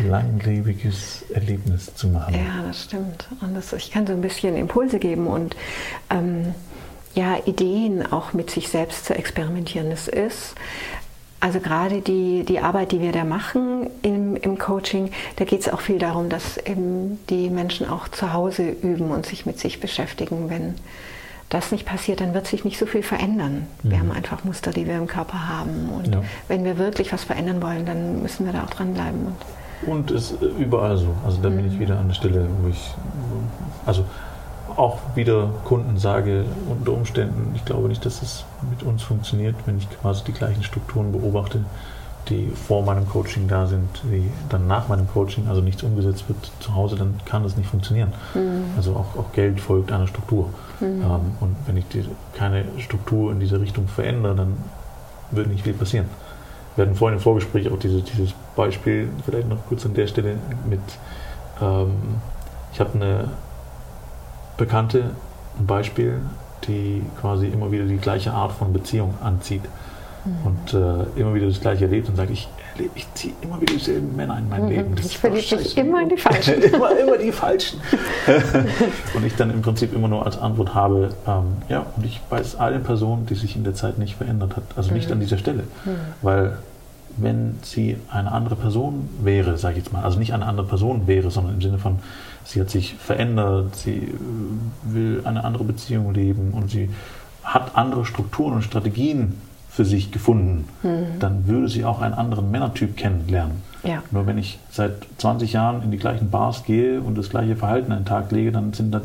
langlebiges 0.08 1.24
Erlebnis 1.34 1.94
zu 1.96 2.08
machen. 2.08 2.34
Ja, 2.34 2.66
das 2.66 2.86
stimmt. 2.86 3.28
Und 3.42 3.54
das, 3.54 3.74
ich 3.74 3.92
kann 3.92 4.08
so 4.08 4.14
ein 4.14 4.22
bisschen 4.22 4.56
Impulse 4.56 5.00
geben 5.00 5.28
und 5.28 5.56
ähm, 6.10 6.56
ja, 7.16 7.38
Ideen 7.46 8.12
auch 8.12 8.34
mit 8.34 8.50
sich 8.50 8.70
selbst 8.70 9.06
zu 9.06 9.14
experimentieren. 9.14 9.92
Es 9.92 10.08
ist 10.08 10.56
also 11.44 11.60
gerade 11.60 12.00
die, 12.00 12.46
die 12.46 12.62
Arbeit, 12.62 12.94
die 12.94 13.02
wir 13.02 13.12
da 13.12 13.26
machen 13.26 13.90
im, 14.02 14.38
im 14.38 14.58
Coaching, 14.58 15.12
da 15.36 15.44
geht 15.44 15.60
es 15.60 15.68
auch 15.68 15.82
viel 15.82 16.00
darum, 16.00 16.30
dass 16.30 16.56
eben 16.56 17.20
die 17.30 17.50
Menschen 17.50 17.86
auch 17.90 18.08
zu 18.08 18.32
Hause 18.32 18.70
üben 18.70 19.12
und 19.12 19.26
sich 19.26 19.46
mit 19.46 19.60
sich 19.60 19.82
beschäftigen. 19.82 20.50
Wenn 20.50 20.76
das 21.50 21.74
nicht 21.74 21.86
passiert, 21.86 22.22
dann 22.22 22.34
wird 22.34 22.48
sich 22.48 22.64
nicht 22.64 22.80
so 22.80 22.86
viel 22.86 23.04
verändern. 23.04 23.68
Mhm. 23.84 23.92
Wir 23.92 24.00
haben 24.00 24.12
einfach 24.12 24.46
Muster, 24.46 24.72
die 24.72 24.88
wir 24.88 24.96
im 24.96 25.08
Körper 25.08 25.50
haben. 25.50 25.90
Und 25.94 26.16
ja. 26.16 26.24
wenn 26.48 26.64
wir 26.64 26.78
wirklich 26.78 27.12
was 27.12 27.26
verändern 27.26 27.62
wollen, 27.62 27.86
dann 27.86 28.22
müssen 28.22 28.46
wir 28.46 28.54
da 28.54 28.64
auch 28.64 28.70
dranbleiben. 28.70 29.36
Und, 29.86 29.92
und 29.92 30.12
ist 30.12 30.38
überall 30.58 30.96
so. 30.96 31.14
Also 31.26 31.42
da 31.42 31.50
mhm. 31.50 31.58
bin 31.58 31.74
ich 31.74 31.78
wieder 31.78 32.00
an 32.00 32.08
der 32.08 32.16
Stelle, 32.16 32.48
wo 32.62 32.70
ich, 32.70 32.94
also 33.86 34.06
auch 34.76 35.00
wieder 35.16 35.50
Kunden 35.66 35.98
sage, 35.98 36.46
unter 36.70 36.94
Umständen, 36.94 37.54
ich 37.56 37.66
glaube 37.66 37.88
nicht, 37.90 38.06
dass 38.06 38.22
es 38.22 38.46
mit 38.70 38.84
uns 38.84 39.04
funktioniert, 39.04 39.56
wenn 39.66 39.78
ich 39.78 39.90
quasi 39.90 40.24
die 40.26 40.32
gleichen 40.32 40.64
Strukturen 40.64 41.12
beobachte, 41.12 41.60
die 42.30 42.48
vor 42.48 42.84
meinem 42.84 43.08
Coaching 43.08 43.48
da 43.48 43.68
sind, 43.68 43.90
wie 44.04 44.30
dann 44.50 44.68
nach 44.68 44.88
meinem 44.88 45.08
Coaching, 45.10 45.48
also 45.48 45.62
nichts 45.62 45.84
umgesetzt 45.84 46.24
wird 46.30 46.38
zu 46.60 46.74
Hause, 46.74 46.96
dann 46.96 47.20
kann 47.26 47.44
das 47.44 47.58
nicht 47.58 47.70
funktionieren. 47.70 48.14
Mhm. 48.34 48.64
Also 48.78 48.94
auch, 48.94 49.20
auch, 49.20 49.32
Geld 49.34 49.60
folgt 49.60 49.92
einer 49.92 50.08
Struktur. 50.08 50.50
Mhm. 50.80 51.02
Ähm, 51.02 51.22
und 51.42 51.56
wenn 51.66 51.78
ich 51.78 51.88
die, 51.90 52.06
keine 52.34 52.64
Struktur 52.80 53.32
in 53.32 53.40
diese 53.40 53.60
Richtung 53.60 53.88
verändere, 53.88 54.36
dann 54.36 54.58
wird 55.32 55.48
nicht 55.48 55.64
viel 55.64 55.74
passieren. 55.74 56.06
Wir 56.76 56.86
hatten 56.86 56.96
vorhin 56.96 57.18
im 57.18 57.24
Vorgespräch 57.24 57.70
auch 57.70 57.78
diese, 57.78 58.02
dieses 58.02 58.34
Beispiel, 58.56 59.10
vielleicht 59.26 59.50
noch 59.50 59.58
kurz 59.68 59.86
an 59.86 59.94
der 59.94 60.08
Stelle 60.08 60.38
mit, 60.68 60.80
ähm, 61.62 61.92
ich 62.72 62.80
habe 62.80 62.96
eine 62.96 63.30
Bekannte, 64.58 65.12
ein 65.60 65.66
Beispiel, 65.66 66.22
die 66.68 67.02
quasi 67.20 67.48
immer 67.48 67.72
wieder 67.72 67.86
die 67.86 67.98
gleiche 67.98 68.32
Art 68.32 68.52
von 68.52 68.74
Beziehung 68.74 69.16
anzieht 69.22 69.64
mhm. 70.26 70.48
und 70.48 70.74
äh, 70.74 71.20
immer 71.20 71.34
wieder 71.34 71.48
das 71.48 71.60
Gleiche 71.60 71.86
erlebt 71.86 72.10
und 72.10 72.16
sagt, 72.16 72.32
ich, 72.32 72.48
ich 72.96 73.08
ziehe 73.14 73.34
immer 73.42 73.60
wieder 73.62 73.74
dieselben 73.74 74.16
Männer 74.16 74.38
in 74.38 74.50
mein 74.50 74.64
mhm. 74.64 74.70
Leben. 74.70 74.96
Das 74.96 75.06
ich 75.06 75.18
verliebe 75.18 75.58
mich 75.58 75.78
immer 75.78 76.02
in 76.02 76.10
die 76.10 76.18
Falschen. 76.18 76.62
immer, 76.62 76.98
immer 76.98 77.18
die 77.18 77.32
Falschen. 77.32 77.82
und 79.14 79.26
ich 79.26 79.36
dann 79.36 79.52
im 79.52 79.62
Prinzip 79.62 79.94
immer 79.94 80.08
nur 80.08 80.26
als 80.26 80.38
Antwort 80.38 80.74
habe, 80.74 81.10
ähm, 81.28 81.58
ja, 81.70 81.86
und 81.96 82.06
ich 82.06 82.22
weiß 82.30 82.60
eine 82.60 82.80
Person, 82.80 83.26
die 83.26 83.36
sich 83.36 83.56
in 83.56 83.64
der 83.64 83.76
Zeit 83.76 83.98
nicht 83.98 84.16
verändert 84.16 84.56
hat, 84.56 84.64
also 84.76 84.94
nicht 84.94 85.08
mhm. 85.08 85.14
an 85.14 85.20
dieser 85.20 85.38
Stelle, 85.38 85.64
mhm. 85.86 85.92
weil 86.22 86.58
wenn 87.18 87.60
sie 87.62 87.98
eine 88.10 88.32
andere 88.32 88.56
Person 88.56 89.10
wäre, 89.22 89.58
sage 89.58 89.78
ich 89.78 89.84
jetzt 89.84 89.94
mal, 89.94 90.04
also 90.04 90.20
nicht 90.20 90.34
eine 90.34 90.46
andere 90.46 90.68
Person 90.68 91.08
wäre, 91.08 91.32
sondern 91.32 91.56
im 91.56 91.62
Sinne 91.62 91.78
von, 91.78 92.00
sie 92.44 92.60
hat 92.60 92.70
sich 92.70 92.96
verändert, 92.96 93.76
sie 93.76 93.96
äh, 93.96 94.14
will 94.84 95.22
eine 95.24 95.44
andere 95.44 95.64
Beziehung 95.64 96.14
leben 96.14 96.52
und 96.52 96.72
sie 96.72 96.90
hat 97.44 97.76
andere 97.76 98.06
Strukturen 98.06 98.54
und 98.54 98.62
Strategien 98.64 99.38
für 99.70 99.86
sich 99.86 100.12
gefunden, 100.12 100.66
mhm. 100.84 101.20
dann 101.20 101.48
würde 101.48 101.68
sie 101.68 101.84
auch 101.84 102.00
einen 102.00 102.14
anderen 102.14 102.52
Männertyp 102.52 102.96
kennenlernen. 102.96 103.64
Ja. 103.84 104.04
Nur 104.12 104.28
wenn 104.28 104.38
ich 104.38 104.60
seit 104.70 105.08
20 105.18 105.54
Jahren 105.54 105.82
in 105.82 105.90
die 105.90 105.98
gleichen 105.98 106.30
Bars 106.30 106.64
gehe 106.64 107.02
und 107.02 107.18
das 107.18 107.30
gleiche 107.30 107.56
Verhalten 107.56 107.92
an 107.92 108.02
den 108.02 108.06
Tag 108.06 108.32
lege, 108.32 108.52
dann 108.52 108.74
sind 108.74 108.94
da 108.94 109.02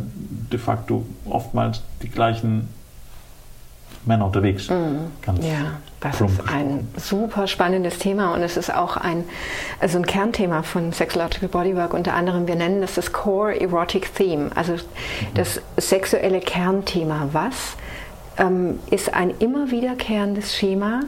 de 0.53 0.59
facto 0.59 1.07
oftmals 1.25 1.83
die 2.03 2.09
gleichen 2.09 2.68
Männer 4.05 4.27
unterwegs. 4.27 4.68
Mhm. 4.68 5.11
Ganz 5.23 5.44
ja, 5.44 5.79
das 6.01 6.21
ist 6.21 6.41
ein 6.49 6.87
super 6.97 7.49
spannendes 7.49 7.99
Thema 7.99 8.33
und 8.33 8.43
es 8.43 8.57
ist 8.57 8.73
auch 8.73 8.97
ein, 8.97 9.25
also 9.81 9.99
ein 9.99 10.07
Kernthema 10.07 10.63
von 10.63 10.93
Sexological 10.93 11.49
Bodywork. 11.49 11.93
Unter 11.93 12.15
anderem, 12.15 12.47
wir 12.47 12.55
nennen 12.55 12.81
das 12.81 12.95
das 12.95 13.13
Core 13.13 13.61
Erotic 13.61 14.15
Theme, 14.15 14.51
also 14.55 14.75
mhm. 14.75 14.79
das 15.35 15.61
sexuelle 15.77 16.41
Kernthema. 16.41 17.31
Was 17.33 17.77
ähm, 18.39 18.79
ist 18.91 19.13
ein 19.13 19.35
immer 19.41 19.73
wiederkehrendes 19.73 20.57
Schema, 20.57 21.01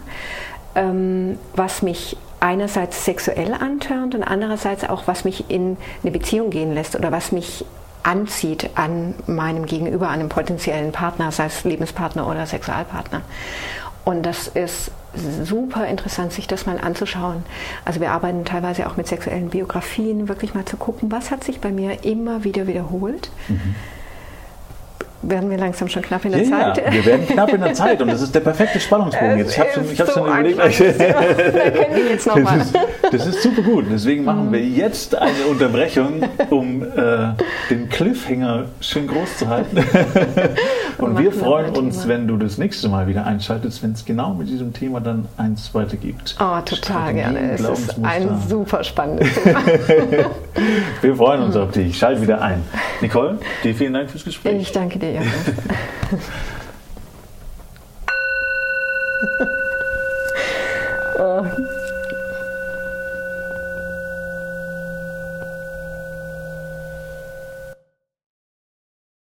ähm, 0.75 1.39
was 1.55 1.83
mich 1.83 2.17
einerseits 2.41 3.05
sexuell 3.05 3.55
antörnt 3.55 4.15
und 4.15 4.25
andererseits 4.25 4.83
auch, 4.89 5.07
was 5.07 5.25
mich 5.25 5.51
in 5.51 5.77
eine 6.03 6.11
Beziehung 6.11 6.51
gehen 6.51 6.75
lässt 6.75 6.97
oder 6.97 7.13
was 7.13 7.33
mich 7.33 7.65
anzieht 8.03 8.71
an 8.77 9.15
meinem 9.27 9.67
Gegenüber, 9.67 10.09
an 10.09 10.21
einem 10.21 10.29
potenziellen 10.31 10.91
Partner, 10.91 11.31
sei 11.33 11.47
es 11.47 11.65
Lebenspartner 11.65 12.27
oder 12.27 12.47
Sexualpartner. 12.47 13.21
Und 14.05 14.25
das 14.25 14.49
ist 14.49 14.91
super 15.15 15.87
interessant, 15.87 16.33
sich 16.33 16.47
das 16.47 16.67
mal 16.67 16.79
anzuschauen. 16.79 17.43
Also 17.85 18.01
wir 18.01 18.13
arbeiten 18.13 18.45
teilweise 18.45 18.87
auch 18.87 18.97
mit 18.97 19.07
sexuellen 19.09 19.51
Biografien, 19.51 20.29
wirklich 20.29 20.55
mal 20.55 20.65
zu 20.65 20.77
gucken, 20.77 21.11
was 21.11 21.31
hat 21.31 21.45
sich 21.45 21.61
bei 21.61 21.71
mir 21.71 22.05
immer 22.05 22.45
wieder 22.45 22.67
wiederholt. 22.67 23.31
Mhm 23.49 23.75
werden 25.23 25.51
wir 25.51 25.59
langsam 25.59 25.89
schon 25.89 26.03
knapp 26.03 26.25
in 26.25 26.33
der 26.33 26.43
ja, 26.43 26.75
Zeit. 26.75 26.87
Ja, 26.87 26.93
wir 26.93 27.05
werden 27.05 27.27
knapp 27.27 27.53
in 27.53 27.61
der 27.61 27.75
Zeit 27.75 28.01
und 28.01 28.09
das 28.09 28.23
ist 28.23 28.35
der 28.35 28.41
perfekte 28.41 28.81
Spannungsbogen. 28.81 29.39
Jetzt. 29.39 29.53
Ich 29.53 29.61
habe 29.61 29.71
schon, 29.75 29.93
ich 29.93 29.99
so 29.99 30.07
schon 30.07 30.27
überlegt. 30.27 30.59
da. 30.59 30.71
Das, 32.51 32.67
ist, 32.67 32.79
das 33.13 33.27
ist 33.27 33.43
super 33.43 33.63
gut. 33.63 33.87
Deswegen 33.91 34.25
machen 34.25 34.49
mhm. 34.49 34.53
wir 34.53 34.65
jetzt 34.65 35.15
eine 35.15 35.47
Unterbrechung, 35.49 36.23
um 36.51 36.83
äh, 36.83 37.33
den 37.69 37.89
Cliffhanger 37.89 38.67
schön 38.81 39.07
groß 39.07 39.39
zu 39.39 39.49
halten. 39.49 39.77
und 40.99 41.19
wir 41.19 41.33
freuen 41.33 41.77
uns, 41.77 42.09
wenn 42.09 42.27
du 42.27 42.37
das 42.37 42.59
nächste 42.59 42.89
Mal 42.89 43.07
wieder 43.07 43.27
einschaltest, 43.27 43.83
wenn 43.83 43.93
es 43.93 44.05
genau 44.05 44.35
mit 44.35 44.49
diesem 44.49 44.73
Thema 44.73 45.01
dann 45.01 45.27
eins 45.37 45.75
weitergibt. 45.75 46.37
Oh, 46.41 46.61
total 46.65 47.15
gerne. 47.15 47.53
Es 47.53 47.61
ist 47.61 47.97
ein 48.03 48.41
super 48.49 48.85
spannendes 48.85 49.35
Thema. 49.43 49.61
wir 51.03 51.17
freuen 51.17 51.43
uns 51.43 51.57
auf 51.57 51.73
dich. 51.73 51.97
Schalt 51.97 52.21
wieder 52.21 52.41
ein. 52.41 52.63
Nicole, 53.01 53.39
dir 53.65 53.75
vielen 53.75 53.95
Dank 53.95 54.11
fürs 54.11 54.25
Gespräch. 54.25 54.61
Ich 54.61 54.73
danke 54.73 54.99
dir. 54.99 55.10
säga. 55.11 55.23
oh. 61.19 61.47